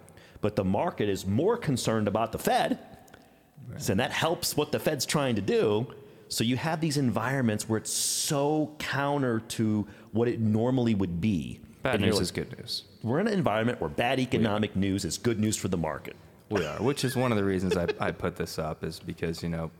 [0.42, 2.80] but the market is more concerned about the Fed,
[3.78, 5.86] so that helps what the Fed's trying to do.
[6.28, 11.60] So you have these environments where it's so counter to what it normally would be.
[11.82, 12.84] bad news like, is good news.
[13.02, 16.14] We're in an environment where bad economic news is good news for the market.
[16.50, 19.42] We are, which is one of the reasons I, I put this up, is because
[19.42, 19.70] you know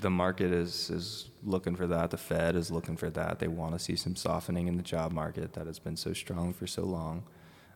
[0.00, 2.10] the market is is looking for that.
[2.10, 3.38] The Fed is looking for that.
[3.38, 6.52] They want to see some softening in the job market that has been so strong
[6.52, 7.24] for so long.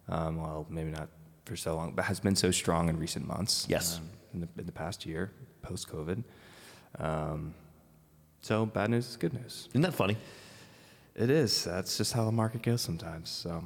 [0.08, 1.08] Um, well, maybe not
[1.44, 3.66] for so long, but has been so strong in recent months.
[3.68, 3.98] Yes.
[3.98, 6.22] um, in, the, in the past year, post COVID.
[6.98, 7.54] Um,
[8.42, 9.68] so bad news is good news.
[9.70, 10.16] Isn't that funny?
[11.14, 11.64] It is.
[11.64, 13.28] That's just how the market goes sometimes.
[13.28, 13.64] So,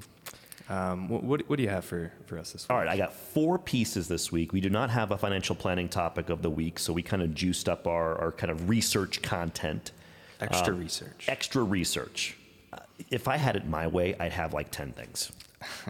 [0.68, 2.70] um, what, what, do you have for, for us this week?
[2.70, 4.52] All right, I got four pieces this week.
[4.52, 7.34] We do not have a financial planning topic of the week, so we kind of
[7.34, 9.92] juiced up our, our kind of research content.
[10.40, 11.26] Extra Um, research.
[11.28, 12.36] Extra research.
[12.72, 12.78] Uh,
[13.10, 15.32] if I had it my way, I'd have like 10 things.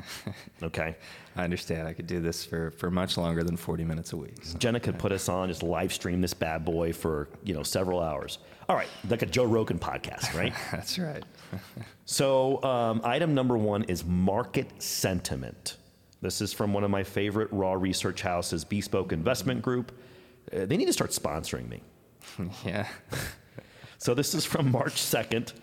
[0.63, 0.97] okay?
[1.37, 1.87] I understand.
[1.89, 4.35] I could do this for, for much longer than 40 minutes a week.
[4.43, 4.59] so.
[4.59, 8.01] Jenna could put us on, just live stream this bad boy for, you know, several
[8.01, 8.39] hours.
[8.69, 10.53] All right, like a Joe Rogan podcast, right?
[10.73, 11.23] That's right.
[12.07, 15.79] So, um, item number one is market sentiment.
[16.21, 19.93] This is from one of my favorite raw research houses, Bespoke Investment Group.
[20.53, 21.83] Uh, they need to start sponsoring me.
[22.65, 22.87] yeah.
[23.99, 25.55] So, this is from March 2nd.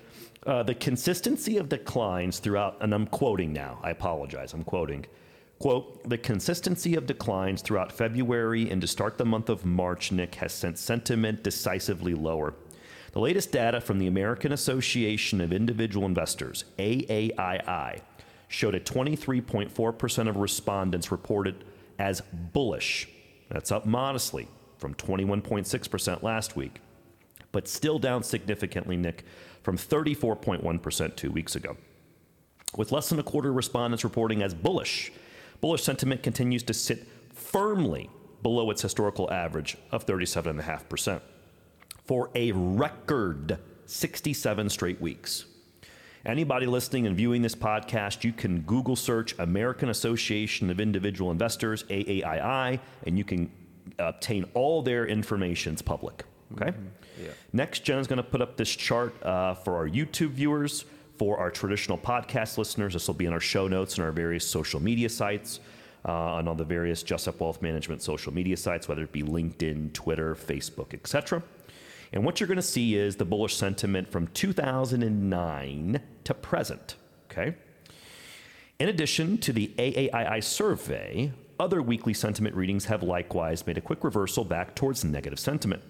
[0.43, 5.05] Uh, the consistency of declines throughout, and I'm quoting now, I apologize, I'm quoting.
[5.59, 10.33] Quote, the consistency of declines throughout February and to start the month of March, Nick,
[10.35, 12.55] has sent sentiment decisively lower.
[13.11, 18.01] The latest data from the American Association of Individual Investors, AAII,
[18.47, 21.65] showed a 23.4% of respondents reported
[21.99, 23.09] as bullish.
[23.49, 24.47] That's up modestly
[24.77, 26.79] from 21.6% last week,
[27.51, 29.25] but still down significantly, Nick,
[29.61, 31.75] from 34.1% two weeks ago.
[32.77, 35.11] With less than a quarter of respondents reporting as bullish,
[35.59, 38.09] bullish sentiment continues to sit firmly
[38.41, 41.21] below its historical average of 37.5%
[42.05, 45.45] for a record 67 straight weeks.
[46.25, 51.83] Anybody listening and viewing this podcast, you can Google search American Association of Individual Investors,
[51.85, 53.51] AAII, and you can
[53.97, 55.73] obtain all their information.
[55.73, 56.23] It's public.
[56.53, 56.73] Okay?
[57.19, 57.29] Yeah.
[57.53, 60.85] Next, Jenna's going to put up this chart uh, for our YouTube viewers.
[61.17, 64.47] For our traditional podcast listeners, this will be in our show notes and our various
[64.47, 65.59] social media sites,
[66.03, 69.93] uh, on all the various Jessup Wealth Management social media sites, whether it be LinkedIn,
[69.93, 71.43] Twitter, Facebook, etc.
[72.13, 76.95] And what you're going to see is the bullish sentiment from 2009 to present.
[77.29, 77.55] Okay.
[78.79, 84.03] In addition to the AAII survey, other weekly sentiment readings have likewise made a quick
[84.03, 85.83] reversal back towards negative sentiment.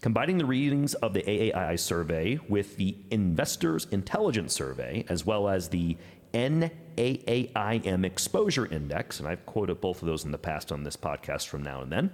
[0.00, 5.68] Combining the readings of the AAII survey with the Investors Intelligence Survey, as well as
[5.68, 5.98] the
[6.32, 11.48] NAAIM Exposure Index, and I've quoted both of those in the past on this podcast
[11.48, 12.10] from now and then,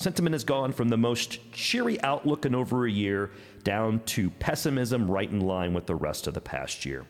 [0.00, 3.30] sentiment has gone from the most cheery outlook in over a year
[3.64, 7.04] down to pessimism right in line with the rest of the past year.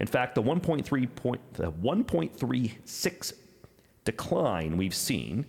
[0.00, 3.32] In fact, the 1.3 point, the 1.36
[4.04, 5.46] decline we've seen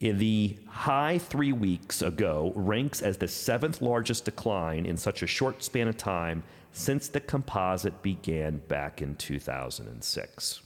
[0.00, 5.28] in the high three weeks ago ranks as the seventh largest decline in such a
[5.28, 10.60] short span of time since the composite began back in 2006.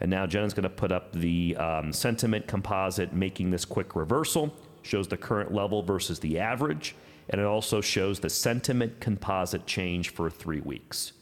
[0.00, 4.54] And now Jenna's going to put up the um, sentiment composite, making this quick reversal,
[4.82, 6.94] shows the current level versus the average,
[7.30, 11.12] and it also shows the sentiment composite change for three weeks.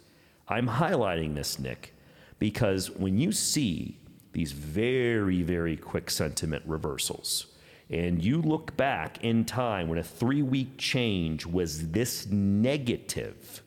[0.49, 1.95] I'm highlighting this, Nick,
[2.39, 3.99] because when you see
[4.33, 7.47] these very, very quick sentiment reversals,
[7.91, 13.63] and you look back in time when a three week change was this negative,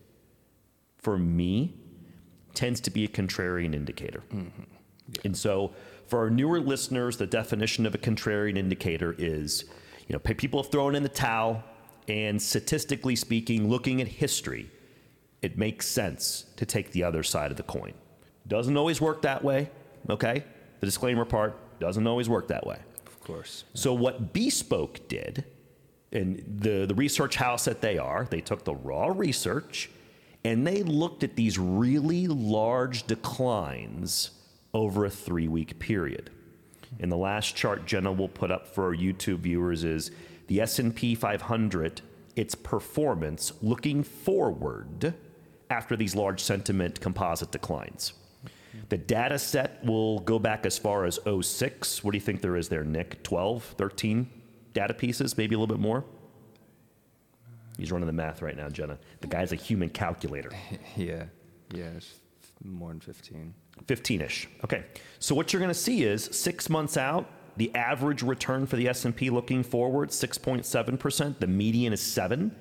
[0.98, 1.74] for me,
[2.54, 4.22] tends to be a contrarian indicator.
[5.24, 5.74] And so,
[6.08, 9.65] for our newer listeners, the definition of a contrarian indicator is,
[10.08, 11.63] you know, people have thrown in the towel,
[12.08, 14.70] and statistically speaking, looking at history,
[15.41, 17.93] it makes sense to take the other side of the coin.
[18.48, 19.70] Doesn't always work that way,
[20.10, 20.43] okay?
[20.80, 22.80] The disclaimer part doesn't always work that way.
[23.06, 23.65] Of course.
[23.74, 25.43] So what Bespoke did,
[26.12, 29.89] and the, the research house that they are, they took the raw research
[30.46, 34.32] and they looked at these really large declines
[34.77, 36.29] over a three week period.
[36.99, 40.11] And the last chart Jenna will put up for our YouTube viewers is
[40.47, 42.01] the S&P 500,
[42.35, 45.13] its performance looking forward
[45.69, 48.13] after these large sentiment composite declines.
[48.89, 52.03] The data set will go back as far as 06.
[52.03, 53.23] What do you think there is there, Nick?
[53.23, 54.29] 12, 13
[54.73, 56.05] data pieces, maybe a little bit more?
[57.77, 58.97] He's running the math right now, Jenna.
[59.21, 60.51] The guy's a human calculator.
[60.95, 61.25] Yeah.
[61.73, 61.89] Yeah.
[61.97, 62.15] It's
[62.63, 63.53] more than 15.
[63.85, 64.49] 15 ish.
[64.63, 64.83] Okay.
[65.19, 68.87] So what you're going to see is six months out, the average return for the
[68.87, 71.39] S&P looking forward 6.7%.
[71.39, 72.55] The median is seven,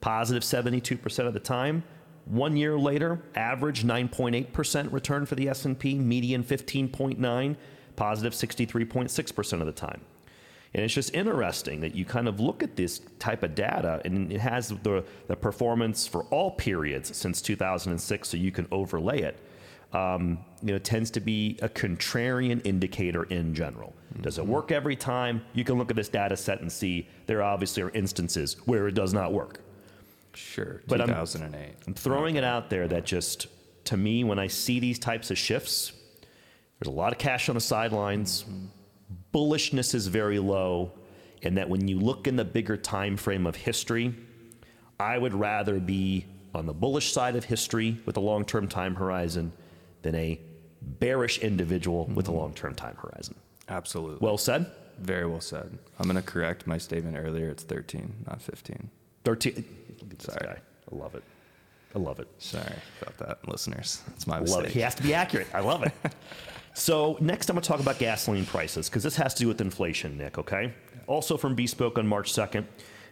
[0.00, 1.84] positive 72% of the time.
[2.24, 7.56] One year later, average 9.8% return for the S&P, median 15.9,
[7.96, 10.00] positive 63.6% of the time.
[10.72, 14.32] And it's just interesting that you kind of look at this type of data and
[14.32, 19.38] it has the, the performance for all periods since 2006, so you can overlay it.
[19.92, 23.94] Um, you know, tends to be a contrarian indicator in general.
[24.20, 25.42] Does it work every time?
[25.52, 28.94] You can look at this data set and see there obviously are instances where it
[28.94, 29.60] does not work.
[30.34, 30.82] Sure.
[30.86, 31.76] But I'm- 2008.
[31.86, 33.48] I'm throwing it out there that just,
[33.84, 35.92] to me, when I see these types of shifts,
[36.78, 38.44] there's a lot of cash on the sidelines.
[39.34, 40.92] Bullishness is very low.
[41.42, 44.14] And that when you look in the bigger time frame of history,
[44.98, 48.94] I would rather be on the bullish side of history with a long term time
[48.94, 49.52] horizon
[50.02, 50.40] than a
[50.82, 52.40] bearish individual with a mm-hmm.
[52.40, 53.34] long term time horizon.
[53.68, 54.18] Absolutely.
[54.20, 54.66] Well said.
[54.98, 55.78] very well said.
[55.98, 57.48] I'm going to correct my statement earlier.
[57.48, 58.90] It's 13, not 15.
[59.24, 59.54] 13.
[59.54, 60.46] Look at this Sorry.
[60.46, 60.58] guy.
[60.92, 61.22] I love it.
[61.94, 62.28] I love it.
[62.38, 64.02] Sorry about that, listeners.
[64.14, 64.66] It's my I love mistake.
[64.66, 64.72] it.
[64.72, 65.48] He has to be accurate.
[65.52, 65.92] I love it.
[66.74, 69.60] so next, I'm going to talk about gasoline prices because this has to do with
[69.60, 70.38] inflation, Nick.
[70.38, 70.72] Okay.
[71.06, 72.64] Also from Bespoke on March 2nd,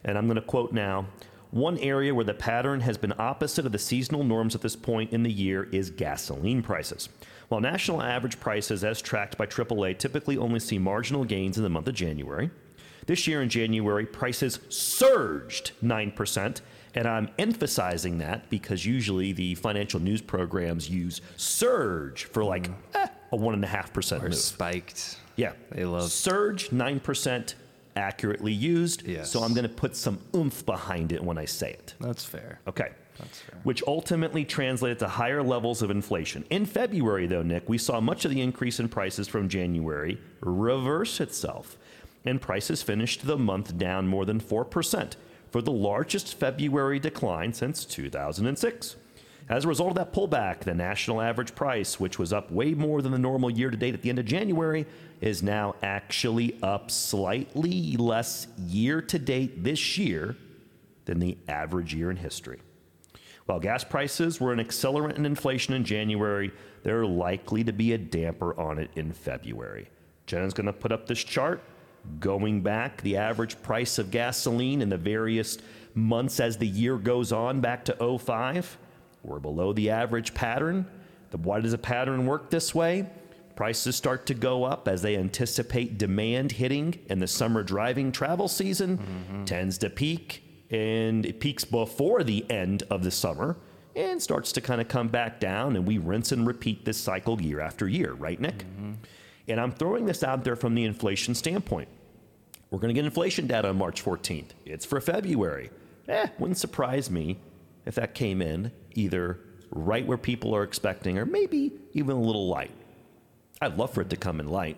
[0.04, 1.06] and I'm going to quote now.
[1.50, 5.12] One area where the pattern has been opposite of the seasonal norms at this point
[5.12, 7.08] in the year is gasoline prices.
[7.48, 11.70] While national average prices, as tracked by AAA, typically only see marginal gains in the
[11.70, 12.50] month of January,
[13.06, 16.60] this year in January, prices surged 9%.
[16.94, 23.06] And I'm emphasizing that because usually the financial news programs use surge for like eh,
[23.32, 24.34] a 1.5% Or move.
[24.34, 25.16] spiked.
[25.36, 25.52] Yeah.
[25.70, 27.54] They love- surge 9%
[27.98, 29.06] accurately used.
[29.06, 29.30] Yes.
[29.30, 31.94] So I'm going to put some oomph behind it when I say it.
[32.00, 32.60] That's fair.
[32.66, 32.92] Okay.
[33.18, 33.58] That's fair.
[33.64, 36.44] Which ultimately translated to higher levels of inflation.
[36.50, 41.20] In February, though, Nick, we saw much of the increase in prices from January reverse
[41.20, 41.76] itself,
[42.24, 45.14] and prices finished the month down more than 4%
[45.50, 48.96] for the largest February decline since 2006.
[49.48, 53.00] As a result of that pullback, the national average price, which was up way more
[53.00, 54.86] than the normal year to date at the end of January,
[55.20, 60.36] is now actually up slightly less year to date this year
[61.04, 62.60] than the average year in history.
[63.46, 66.52] While gas prices were an accelerant in inflation in January,
[66.82, 69.88] they're likely to be a damper on it in February.
[70.26, 71.62] Jenna's going to put up this chart
[72.20, 75.58] going back the average price of gasoline in the various
[75.94, 78.78] months as the year goes on back to 05.
[79.22, 80.86] We're below the average pattern.
[81.32, 83.06] Why does a pattern work this way?
[83.58, 88.46] Prices start to go up as they anticipate demand hitting in the summer driving travel
[88.46, 93.56] season, tends to peak, and it peaks before the end of the summer
[93.96, 97.42] and starts to kind of come back down, and we rinse and repeat this cycle
[97.42, 98.64] year after year, right, Nick?
[99.48, 101.88] And I'm throwing this out there from the inflation standpoint.
[102.70, 104.50] We're going to get inflation data on March 14th.
[104.66, 105.70] It's for February.
[106.06, 107.38] Eh, wouldn't surprise me
[107.86, 109.40] if that came in either
[109.72, 112.70] right where people are expecting or maybe even a little light.
[113.60, 114.76] I'd love for it to come in light.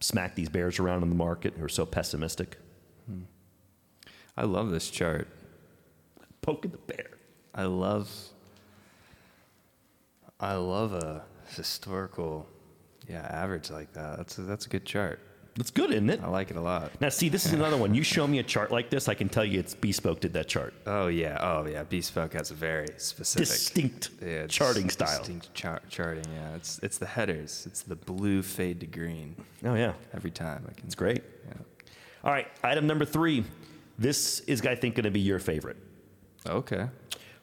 [0.00, 2.58] Smack these bears around in the market who are so pessimistic.
[3.06, 3.22] Hmm.
[4.36, 5.28] I love this chart.
[6.40, 7.10] Poking the bear.
[7.54, 8.10] I love
[10.40, 12.48] I love a historical
[13.08, 14.16] yeah, average like that.
[14.16, 15.20] That's a, that's a good chart.
[15.56, 16.20] That's good, isn't it?
[16.22, 16.90] I like it a lot.
[17.00, 17.94] Now, see, this is another one.
[17.94, 20.48] You show me a chart like this, I can tell you it's Bespoke did that
[20.48, 20.72] chart.
[20.86, 21.36] Oh yeah.
[21.40, 21.82] Oh yeah.
[21.84, 25.18] Bespoke has a very specific Distinct yeah, charting style.
[25.18, 26.24] Distinct char- charting.
[26.34, 26.54] Yeah.
[26.54, 27.64] It's it's the headers.
[27.66, 29.92] It's the blue fade to green Oh, yeah.
[30.14, 30.64] every time.
[30.68, 30.86] I can.
[30.86, 31.22] It's great.
[31.46, 31.54] Yeah.
[32.24, 33.44] All right, item number three.
[33.98, 35.76] This is, I think, going to be your favorite.
[36.48, 36.86] Okay.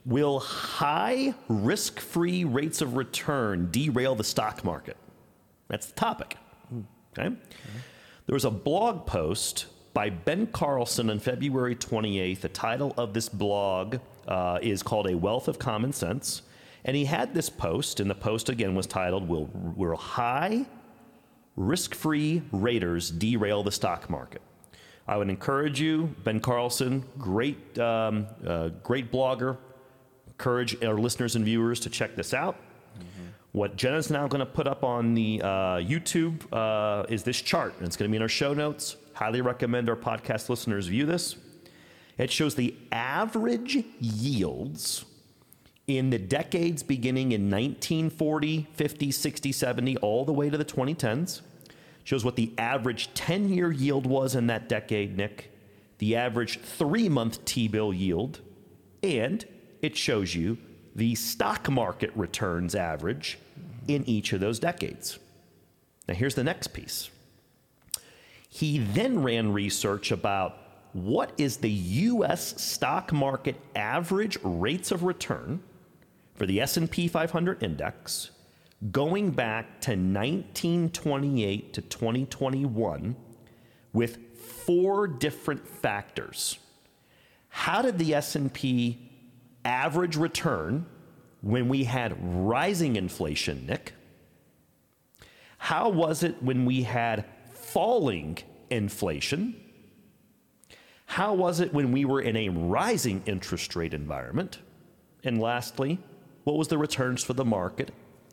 [0.06, 4.98] Will high risk free rates of return derail the stock market?
[5.68, 6.38] That's the topic.
[6.70, 6.82] Hmm.
[7.18, 7.36] Okay.
[8.30, 9.66] There was a blog post
[9.96, 12.42] by Ben Carlson on February 28th.
[12.42, 13.96] The title of this blog
[14.28, 16.44] uh, is called A Wealth of Common Sense.
[16.86, 20.68] And he had this post, and the post again was titled Will, will High
[21.56, 24.44] Risk Free Raiders Derail the Stock Market?
[25.08, 29.58] I would encourage you, Ben Carlson, great, um, uh, great blogger.
[30.28, 32.58] Encourage our listeners and viewers to check this out.
[33.52, 37.74] What Jenna's now going to put up on the uh, YouTube uh, is this chart,
[37.78, 38.96] and it's going to be in our show notes.
[39.14, 41.36] Highly recommend our podcast listeners view this.
[42.20, 45.06] It shows the average yields
[45.88, 51.42] in the decades beginning in 1940, 50, 60, 70, all the way to the 2010s.
[52.04, 55.52] Shows what the average 10 year yield was in that decade, Nick,
[55.98, 58.42] the average three month T bill yield,
[59.02, 59.44] and
[59.82, 60.60] it shows you
[60.96, 63.38] the stock market returns average
[63.88, 65.20] in each of those decades.
[66.08, 67.10] Now, here's the next piece.
[68.50, 70.58] He then ran research about
[70.94, 75.62] what is the US stock market average rates of return
[76.34, 78.32] for the S&P 500 index
[78.92, 83.16] going back to 1928 to 2021
[83.92, 86.60] with four different factors.
[87.50, 89.09] How did the S&P
[89.66, 90.86] average return
[91.42, 93.94] when we had rising inflation, Nick?
[95.58, 98.38] How was it when we had falling
[98.70, 99.56] inflation?
[101.06, 104.60] How was it when we were in a rising interest rate environment?
[105.24, 106.00] And lastly,
[106.44, 107.92] what was the returns for the market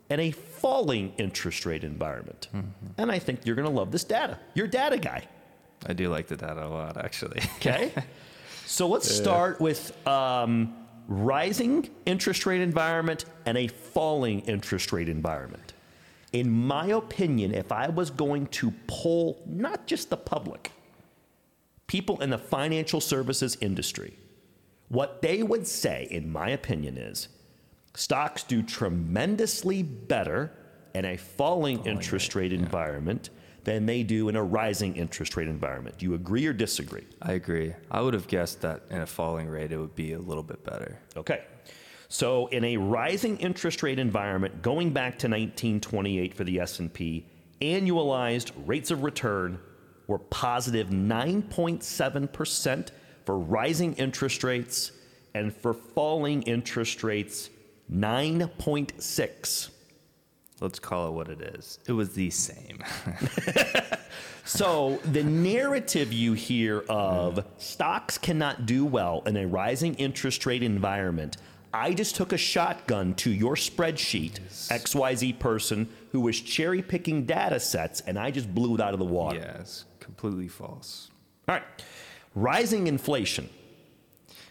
[0.09, 2.49] in a falling interest rate environment?
[2.55, 2.87] Mm-hmm.
[2.99, 4.39] And I think you're going to love this data.
[4.55, 5.27] You're a data guy.
[5.87, 7.41] I do like the data a lot, actually.
[7.57, 7.93] Okay.
[8.67, 15.73] so let's start with um, rising interest rate environment and a falling interest rate environment.
[16.33, 20.73] In my opinion, if I was going to poll not just the public,
[21.87, 24.17] people in the financial services industry,
[24.89, 27.29] what they would say, in my opinion, is
[27.95, 30.53] stocks do tremendously better
[30.95, 33.31] in a falling, falling interest rate, rate environment
[33.67, 35.99] than they do in a rising interest rate environment.
[35.99, 37.05] Do you agree or disagree?
[37.21, 37.75] I agree.
[37.91, 40.63] I would have guessed that in a falling rate it would be a little bit
[40.63, 41.01] better.
[41.17, 41.43] Okay.
[42.09, 47.27] So in a rising interest rate environment going back to 1928 for the S&P,
[47.61, 49.59] annualized rates of return
[50.07, 52.91] were positive 9.7%
[53.25, 54.93] for rising interest rates
[55.35, 57.51] and for falling interest rates
[57.93, 59.71] 9.6
[60.61, 61.79] let's call it what it is.
[61.87, 62.83] It was the same.
[64.45, 70.63] so the narrative you hear of stocks cannot do well in a rising interest rate
[70.63, 71.37] environment.
[71.75, 74.41] I just took a shotgun to your spreadsheet,
[74.71, 78.99] XYZ person who was cherry picking data sets, and I just blew it out of
[78.99, 79.37] the water.
[79.37, 81.11] Yes, completely false.
[81.49, 81.65] All right.
[82.35, 83.51] Rising inflation.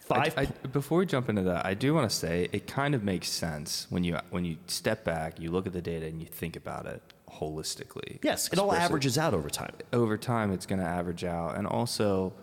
[0.06, 0.34] Five.
[0.38, 3.04] I, I, before we jump into that, I do want to say it kind of
[3.04, 6.28] makes sense when you when you step back, you look at the data, and you
[6.28, 8.20] think about it holistically.
[8.22, 9.74] Yes, it all averages out over time.
[9.94, 12.34] Over time, it's going to average out, and also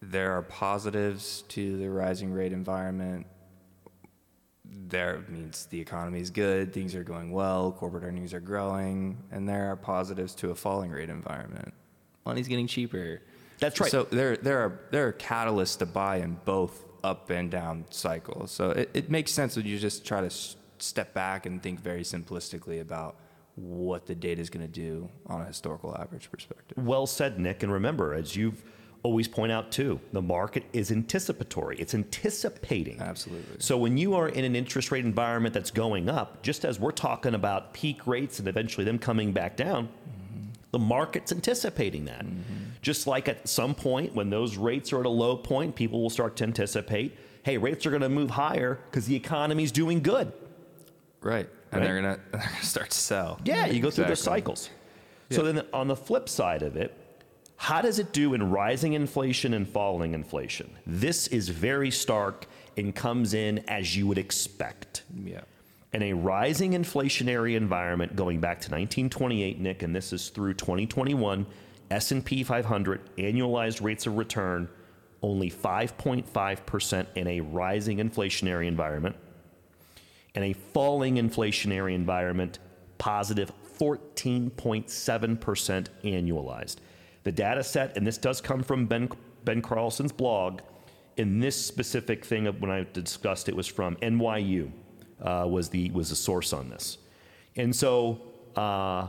[0.00, 3.26] there are positives to the rising rate environment.
[4.64, 9.48] There means the economy is good, things are going well, corporate earnings are growing, and
[9.48, 11.74] there are positives to a falling rate environment.
[12.24, 13.20] Money's getting cheaper
[13.58, 13.90] that's right.
[13.90, 18.50] So there, there are there are catalysts to buy in both up and down cycles.
[18.50, 21.80] So it, it makes sense that you just try to s- step back and think
[21.80, 23.16] very simplistically about
[23.54, 26.76] what the data is going to do on a historical average perspective.
[26.76, 27.62] Well said, Nick.
[27.62, 28.62] And remember, as you've
[29.02, 31.76] always point out too, the market is anticipatory.
[31.78, 33.00] It's anticipating.
[33.00, 33.56] Absolutely.
[33.60, 36.90] So when you are in an interest rate environment that's going up, just as we're
[36.90, 40.48] talking about peak rates and eventually them coming back down, mm-hmm.
[40.72, 42.26] the market's anticipating that.
[42.26, 42.64] Mm-hmm.
[42.86, 46.08] Just like at some point when those rates are at a low point, people will
[46.08, 50.32] start to anticipate, hey, rates are going to move higher because the economy's doing good.
[51.20, 51.48] Right.
[51.72, 51.84] And right?
[51.84, 53.40] they're going to start to sell.
[53.42, 54.04] Yeah, you go exactly.
[54.04, 54.70] through the cycles.
[55.30, 55.36] Yeah.
[55.36, 56.96] So then on the flip side of it,
[57.56, 60.70] how does it do in rising inflation and falling inflation?
[60.86, 65.02] This is very stark and comes in as you would expect.
[65.24, 65.40] Yeah.
[65.92, 71.46] In a rising inflationary environment going back to 1928, Nick, and this is through 2021,
[71.90, 74.68] S&P 500 annualized rates of return
[75.22, 79.16] only 5.5% in a rising inflationary environment.
[80.34, 82.58] and a falling inflationary environment,
[82.98, 86.76] positive 14.7% annualized.
[87.24, 89.08] The data set, and this does come from Ben,
[89.44, 90.60] ben Carlson's blog,
[91.16, 94.70] in this specific thing of when I discussed it was from NYU
[95.22, 96.98] uh, was the was the source on this,
[97.56, 98.20] and so
[98.54, 99.08] uh,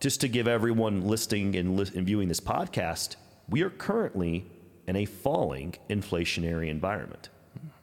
[0.00, 3.16] just to give everyone listening and, li- and viewing this podcast,
[3.48, 4.46] we are currently
[4.86, 7.28] in a falling inflationary environment.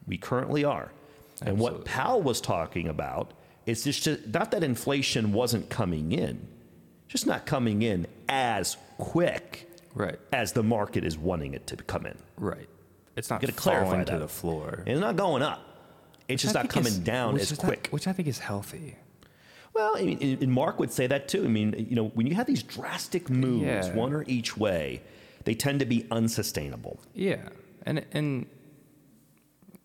[0.06, 0.90] We currently are.
[1.32, 1.50] Absolutely.
[1.50, 3.32] And what Powell was talking about
[3.66, 6.46] is just not that inflation wasn't coming in,
[7.08, 10.18] just not coming in as quick right.
[10.32, 12.16] as the market is wanting it to come in.
[12.36, 12.68] Right.
[13.16, 14.82] It's not going to clarify to the floor.
[14.86, 15.60] It's not going up.
[16.26, 17.88] It's which just not coming is, down as quick.
[17.90, 18.96] Which I think is healthy.
[19.74, 21.44] Well, I mean, and Mark would say that too.
[21.44, 23.94] I mean, you know, when you have these drastic moves, yeah.
[23.94, 25.02] one or each way,
[25.44, 27.00] they tend to be unsustainable.
[27.12, 27.48] Yeah,
[27.84, 28.46] and and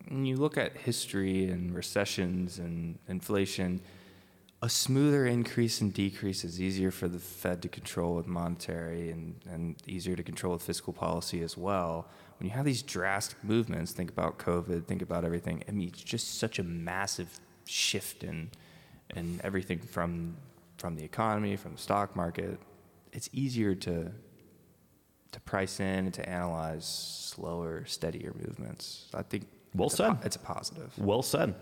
[0.08, 3.80] when you look at history and recessions and inflation,
[4.62, 9.36] a smoother increase and decrease is easier for the Fed to control with monetary and,
[9.50, 12.08] and easier to control with fiscal policy as well.
[12.38, 15.62] When you have these drastic movements, think about COVID, think about everything.
[15.68, 18.50] I mean, it's just such a massive shift in
[19.16, 20.36] and everything from
[20.78, 22.58] from the economy, from the stock market,
[23.12, 24.10] it's easier to
[25.32, 29.06] to price in and to analyze slower, steadier movements.
[29.14, 30.10] I think well it's said.
[30.10, 30.92] A, it's a positive.
[30.98, 31.54] Well said.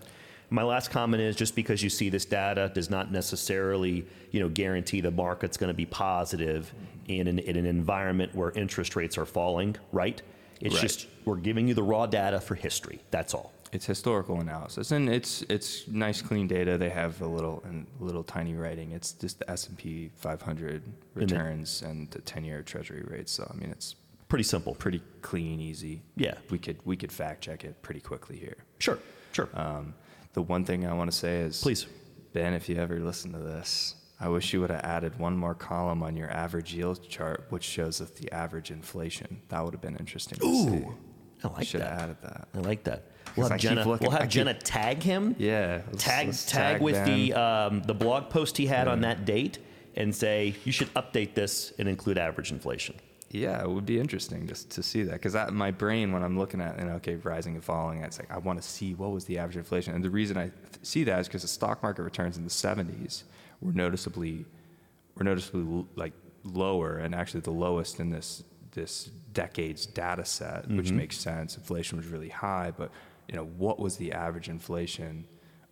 [0.51, 4.49] My last comment is just because you see this data does not necessarily, you know,
[4.49, 6.73] guarantee the market's going to be positive
[7.07, 10.19] in an, in an environment where interest rates are falling, right?
[10.59, 10.81] It's right.
[10.81, 12.99] just we're giving you the raw data for history.
[13.11, 13.53] That's all.
[13.71, 16.77] It's historical analysis, and it's it's nice, clean data.
[16.77, 18.91] They have a little and little tiny writing.
[18.93, 23.31] It's just the S and P 500 And the- returns and the 10-year Treasury rates.
[23.31, 23.95] So I mean, it's
[24.27, 24.75] Pretty simple.
[24.75, 26.01] pretty clean, easy.
[26.15, 26.35] Yeah.
[26.51, 28.57] we could we could fact check it pretty quickly here.
[28.79, 28.99] Sure,
[29.33, 29.49] sure.
[29.53, 29.93] Um,
[30.33, 31.85] the one thing I want to say is, Please.
[32.33, 35.55] Ben, if you ever listen to this, I wish you would have added one more
[35.55, 39.41] column on your average yield chart, which shows us the average inflation.
[39.49, 40.69] That would have been interesting to see.
[40.77, 40.95] Ooh,
[41.43, 41.89] I like should that.
[41.91, 42.47] have added that.
[42.53, 43.03] I like that.
[43.35, 43.85] We'll I have keep Jenna.
[43.87, 45.35] looking- we'll I have keep- Jenna tag him.
[45.37, 49.01] Yeah, let's- Tag let's tag, tag with the um, the blog post he had on
[49.01, 49.59] that date
[49.95, 52.95] and say you should update this and include average inflation.
[53.31, 56.59] Yeah, it would be interesting just to see that because my brain, when I'm looking
[56.61, 59.25] at, you know, okay, rising and falling, it's like I want to see what was
[59.25, 59.93] the average inflation.
[59.93, 62.49] And the reason I th- see that is because the stock market returns in the
[62.49, 63.23] 70s
[63.61, 64.45] were noticeably,
[65.15, 66.13] were noticeably l- like
[66.43, 71.57] lower and actually the lowest in this this decade's data set, which makes sense.
[71.57, 72.91] Inflation was really high, but
[73.27, 75.25] you know, what was the average inflation?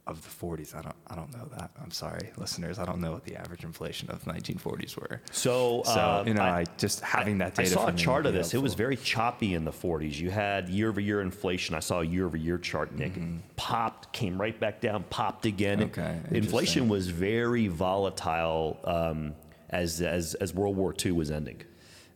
[0.06, 1.70] Of the 40s, I don't, I don't know that.
[1.84, 2.80] I'm sorry, listeners.
[2.80, 5.22] I don't know what the average inflation of the 1940s were.
[5.32, 5.92] So, So
[6.22, 7.70] um, you know, I- I, just having that data.
[7.70, 8.54] I saw a chart of this.
[8.54, 10.18] It was very choppy in the 40s.
[10.18, 11.76] You had year over year inflation.
[11.76, 13.20] I saw a year over year chart, Nick.
[13.58, 15.80] Popped, came right back down, popped again.
[15.90, 16.00] Mm-hmm.
[16.00, 19.36] Okay, Inflation was very volatile um,
[19.72, 21.62] as, as, as World War II was ending.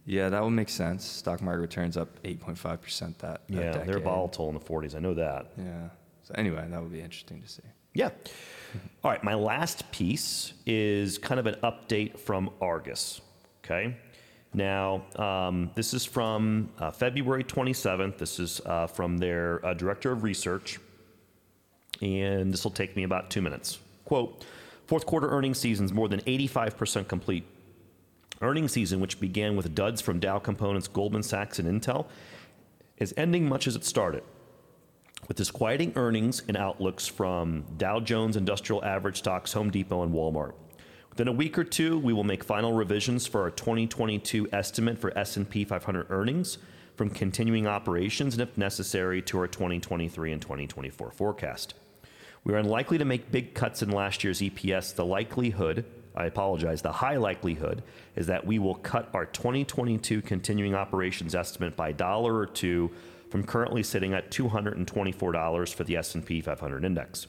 [0.05, 1.05] Yeah, that would make sense.
[1.05, 3.41] Stock market returns up 8.5 percent that.
[3.47, 4.03] that Yeah, they're decade.
[4.03, 4.95] volatile in the 40s.
[4.95, 5.51] I know that.
[5.57, 5.89] Yeah.
[6.23, 7.63] So anyway, that would be interesting to see.
[7.93, 8.09] Yeah.
[9.03, 13.21] All right, my last piece is kind of an update from Argus.
[13.63, 13.95] Okay.
[14.53, 18.17] Now, um, this is from uh, February 27th.
[18.17, 20.79] This is uh, from their uh, director of research,
[22.01, 23.79] and this will take me about two minutes.
[24.05, 24.45] Quote
[24.87, 27.45] Fourth quarter earnings season's more than 85% complete.
[28.41, 32.07] Earnings season, which began with duds from Dow Components, Goldman Sachs, and Intel,
[32.97, 34.23] is ending much as it started
[35.27, 40.53] with disquieting earnings and outlooks from Dow Jones Industrial Average stocks, Home Depot, and Walmart.
[41.09, 45.17] Within a week or two, we will make final revisions for our 2022 estimate for
[45.17, 46.57] S&P 500 earnings
[46.95, 51.73] from continuing operations and if necessary to our 2023 and 2024 forecast.
[52.43, 54.95] We are unlikely to make big cuts in last year's EPS.
[54.95, 55.85] The likelihood,
[56.15, 57.83] I apologize, the high likelihood
[58.15, 62.91] is that we will cut our 2022 continuing operations estimate by a dollar or two
[63.29, 67.27] from currently sitting at $224 for the S&P 500 index.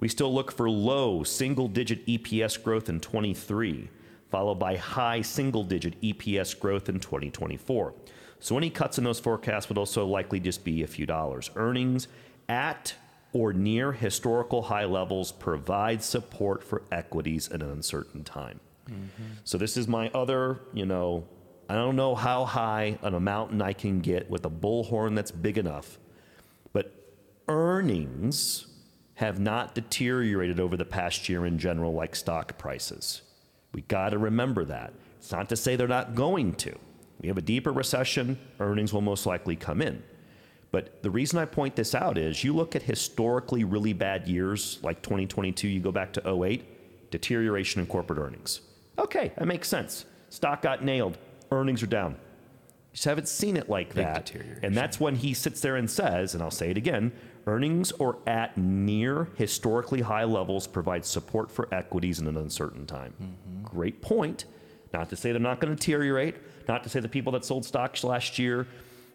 [0.00, 3.88] We still look for low single-digit EPS growth in 23,
[4.30, 7.94] followed by high single-digit EPS growth in 2024.
[8.40, 11.50] So any cuts in those forecasts would also likely just be a few dollars.
[11.56, 12.08] Earnings
[12.48, 12.94] at
[13.32, 18.60] or near historical high levels provide support for equities in an uncertain time.
[18.88, 19.24] Mm-hmm.
[19.44, 21.26] So this is my other, you know,
[21.68, 25.32] I don't know how high on a mountain I can get with a bullhorn that's
[25.32, 25.98] big enough,
[26.72, 26.92] but
[27.48, 28.66] earnings
[29.14, 33.22] have not deteriorated over the past year in general like stock prices.
[33.72, 34.92] We got to remember that.
[35.18, 36.78] It's not to say they're not going to.
[37.20, 40.02] We have a deeper recession, earnings will most likely come in.
[40.70, 44.78] But the reason I point this out is you look at historically really bad years
[44.82, 48.60] like 2022, you go back to 08, deterioration in corporate earnings.
[48.98, 50.06] Okay, that makes sense.
[50.28, 51.18] Stock got nailed,
[51.50, 52.12] earnings are down.
[52.12, 54.32] You just haven't seen it like Big that.
[54.62, 57.12] And that's when he sits there and says, and I'll say it again
[57.46, 63.14] earnings are at near historically high levels, provide support for equities in an uncertain time.
[63.22, 63.64] Mm-hmm.
[63.64, 64.46] Great point.
[64.92, 66.36] Not to say they're not going to deteriorate,
[66.68, 68.66] not to say the people that sold stocks last year,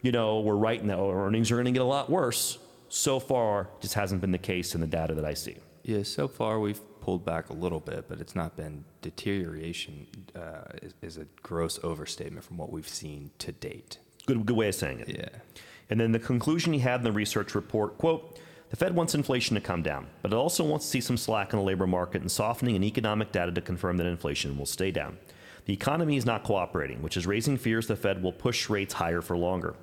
[0.02, 2.58] you know, we're right in that oh, earnings are going to get a lot worse.
[2.90, 5.56] So far, just hasn't been the case in the data that I see.
[5.84, 10.08] Yeah, so far we've pulled back a little bit, but it's not been deterioration.
[10.36, 13.98] Uh, is, is a gross overstatement from what we've seen to date.
[14.26, 15.10] Good, good way of saying it.
[15.10, 15.64] Yeah.
[15.90, 18.40] And then the conclusion he had in the research report, quote,
[18.70, 21.52] the Fed wants inflation to come down, but it also wants to see some slack
[21.52, 24.92] in the labor market and softening in economic data to confirm that inflation will stay
[24.92, 25.18] down.
[25.66, 29.22] The economy is not cooperating, which is raising fears the Fed will push rates higher
[29.22, 29.76] for longer.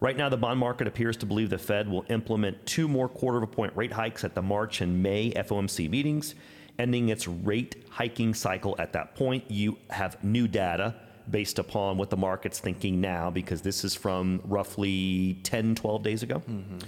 [0.00, 3.38] Right now, the bond market appears to believe the Fed will implement two more quarter
[3.38, 6.34] of a point rate hikes at the March and May FOMC meetings,
[6.78, 9.50] ending its rate hiking cycle at that point.
[9.50, 10.94] You have new data
[11.30, 16.22] based upon what the market's thinking now, because this is from roughly 10, 12 days
[16.22, 16.40] ago.
[16.40, 16.78] Mm-hmm.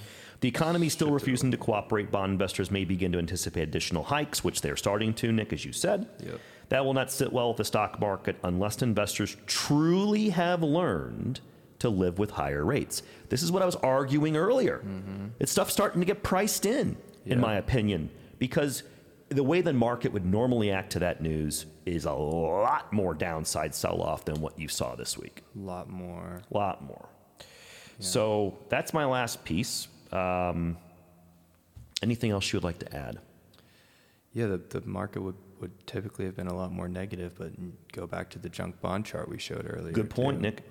[0.41, 2.11] The economy is still refusing to cooperate.
[2.11, 5.73] Bond investors may begin to anticipate additional hikes, which they're starting to, Nick, as you
[5.73, 6.07] said.
[6.23, 6.41] Yep.
[6.69, 11.41] That will not sit well with the stock market unless investors truly have learned
[11.79, 13.03] to live with higher rates.
[13.29, 14.83] This is what I was arguing earlier.
[15.39, 18.83] It's stuff starting to get priced in, in my opinion, because
[19.29, 23.75] the way the market would normally act to that news is a lot more downside
[23.75, 25.43] sell off than what you saw this week.
[25.55, 26.41] A lot more.
[26.51, 27.09] A lot more.
[27.99, 29.89] So that's my last piece.
[30.13, 30.79] Um,
[32.03, 33.19] Anything else you would like to add?
[34.35, 37.53] Yeah, the, the market would, would typically have been a lot more negative, but
[37.93, 39.93] go back to the junk bond chart we showed earlier.
[39.93, 40.43] Good point, too.
[40.43, 40.63] Nick.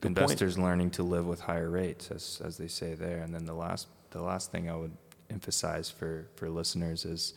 [0.00, 3.18] Good Investors learning to live with higher rates, as, as they say there.
[3.18, 4.90] And then the last, the last thing I would
[5.30, 7.34] emphasize for, for listeners is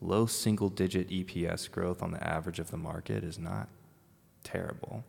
[0.00, 3.68] low single digit EPS growth on the average of the market is not
[4.44, 5.02] terrible.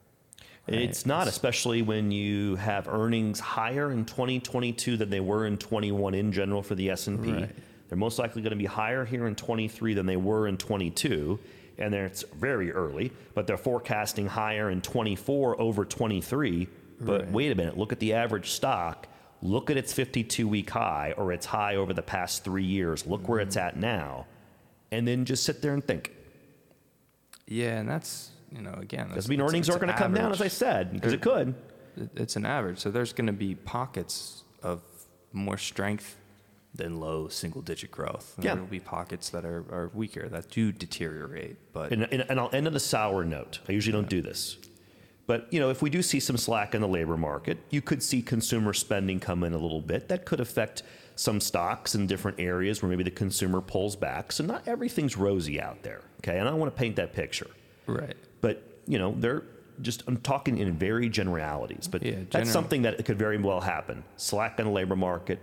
[0.67, 0.79] right?
[0.79, 6.15] It's not, especially when you have earnings higher in 2022 than they were in 21
[6.15, 7.31] in general for the S&P.
[7.31, 7.55] Right.
[7.88, 11.39] They're most likely going to be higher here in 23 than they were in 22,
[11.77, 16.67] and it's very early, but they're forecasting higher in 24 over 23.
[16.99, 17.31] But Right.
[17.31, 19.07] wait a minute, look at the average stock.
[19.41, 23.05] Look at its 52 week high or its high over the past three years.
[23.05, 23.67] Look where it's mm-hmm.
[23.67, 24.25] at now.
[24.91, 26.13] And then just sit there and think.
[27.47, 30.41] Yeah, and that's, you know, again, that's, mean earnings aren't going to come down, as
[30.41, 31.53] I said, because it could.
[32.15, 32.79] It's an average.
[32.79, 34.81] So there's going to be pockets of
[35.31, 36.15] more strength
[36.76, 38.36] than low single digit growth.
[38.39, 38.53] Yeah.
[38.53, 41.57] There will be pockets that are, are weaker, that do deteriorate.
[41.73, 43.59] But And, and, and I'll end on a sour note.
[43.67, 44.57] I usually don't do this.
[45.28, 48.03] But, you know, if we do see some slack in the labor market, you could
[48.03, 50.07] see consumer spending come in a little bit.
[50.07, 50.84] That could affect
[51.15, 54.32] some stocks in different areas where maybe the consumer pulls back.
[54.32, 56.38] So not everything's rosy out there, okay?
[56.38, 57.49] And I don't want to paint that picture.
[57.88, 58.15] right.
[58.41, 59.43] But, you know, they're
[59.82, 64.03] just, I'm talking in very generalities, but Yeah, that's something that could very well happen.
[64.17, 65.39] Slack in the labor market,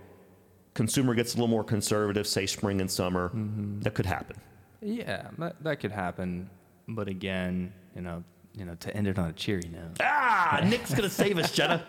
[0.73, 3.29] consumer gets a little more conservative, say spring and summer.
[3.29, 3.81] Mm-hmm.
[3.81, 4.37] That could happen.
[4.81, 6.49] Yeah, that, that could happen.
[6.87, 8.23] But again, you know,
[8.55, 9.97] you know, to end it on a cheery note.
[10.01, 11.85] Ah, Nick's going to save us, Jenna.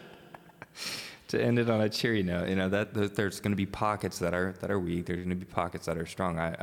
[1.28, 3.66] to end it on a cheery note, you know that, that there's going to be
[3.66, 5.06] pockets that are that are weak.
[5.06, 6.38] There's going to be pockets that are strong.
[6.38, 6.54] I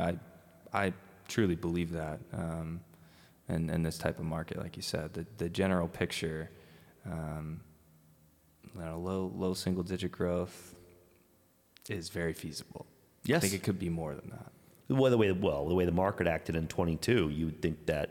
[0.72, 0.92] I, I
[1.28, 2.20] truly believe that.
[2.32, 2.80] Um,
[3.48, 6.50] in, in this type of market, like you said, the the general picture,
[7.04, 7.60] um,
[8.74, 10.74] you know, low low single digit growth
[11.88, 12.86] is very feasible.
[13.24, 13.38] Yes.
[13.38, 14.50] I think it could be more than that.
[14.88, 18.10] Well, the way well, the way the market acted in 22, you would think that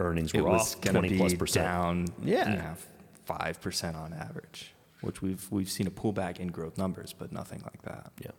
[0.00, 1.64] earnings were off going to 20 be plus percent.
[1.66, 2.74] down, Yeah.
[3.24, 4.72] five percent on average,
[5.02, 8.10] which we've we've seen a pullback in growth numbers, but nothing like that.
[8.20, 8.30] Yeah.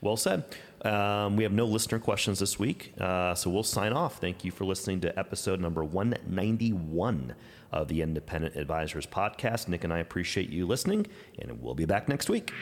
[0.00, 0.44] Well said.
[0.84, 4.20] Um, we have no listener questions this week, uh, so we'll sign off.
[4.20, 7.34] Thank you for listening to episode number 191
[7.72, 9.68] of the Independent Advisors Podcast.
[9.68, 11.06] Nick and I appreciate you listening,
[11.38, 12.52] and we'll be back next week.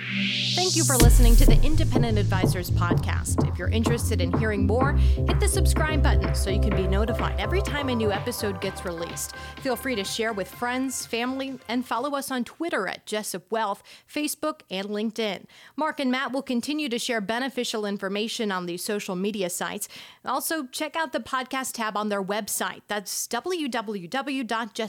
[0.54, 3.48] Thank you for listening to the Independent Advisors Podcast.
[3.50, 7.38] If you're interested in hearing more, hit the subscribe button so you can be notified
[7.38, 9.34] every time a new episode gets released.
[9.62, 13.82] Feel free to share with friends, family, and follow us on Twitter at Jessup Wealth,
[14.12, 15.44] Facebook, and LinkedIn.
[15.76, 19.88] Mark and Matt will continue to share beneficial information on these social media sites.
[20.24, 22.82] Also, check out the podcast tab on their website.
[22.88, 23.10] That's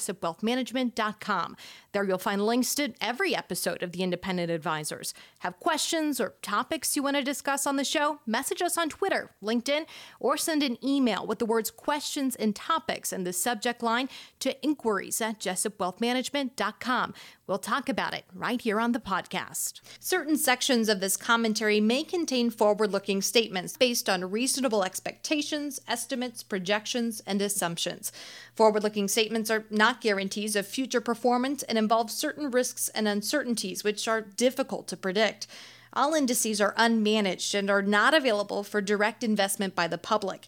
[0.07, 1.57] www.jessupwealthmanagement.com.
[1.91, 5.13] There you'll find links to every episode of the Independent Advisors.
[5.39, 8.19] Have questions or topics you want to discuss on the show?
[8.25, 9.85] Message us on Twitter, LinkedIn,
[10.19, 14.61] or send an email with the words questions and topics in the subject line to
[14.63, 17.13] inquiries at jessupwealthmanagement.com.
[17.47, 19.79] We'll talk about it right here on the podcast.
[19.99, 26.43] Certain sections of this commentary may contain forward looking statements based on reasonable expectations, estimates,
[26.43, 28.11] projections, and assumptions.
[28.57, 33.83] Forward looking statements are not guarantees of future performance and involve certain risks and uncertainties
[33.83, 35.45] which are difficult to predict.
[35.93, 40.47] All indices are unmanaged and are not available for direct investment by the public.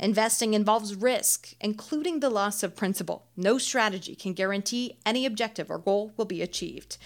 [0.00, 3.26] Investing involves risk, including the loss of principal.
[3.36, 6.98] No strategy can guarantee any objective or goal will be achieved.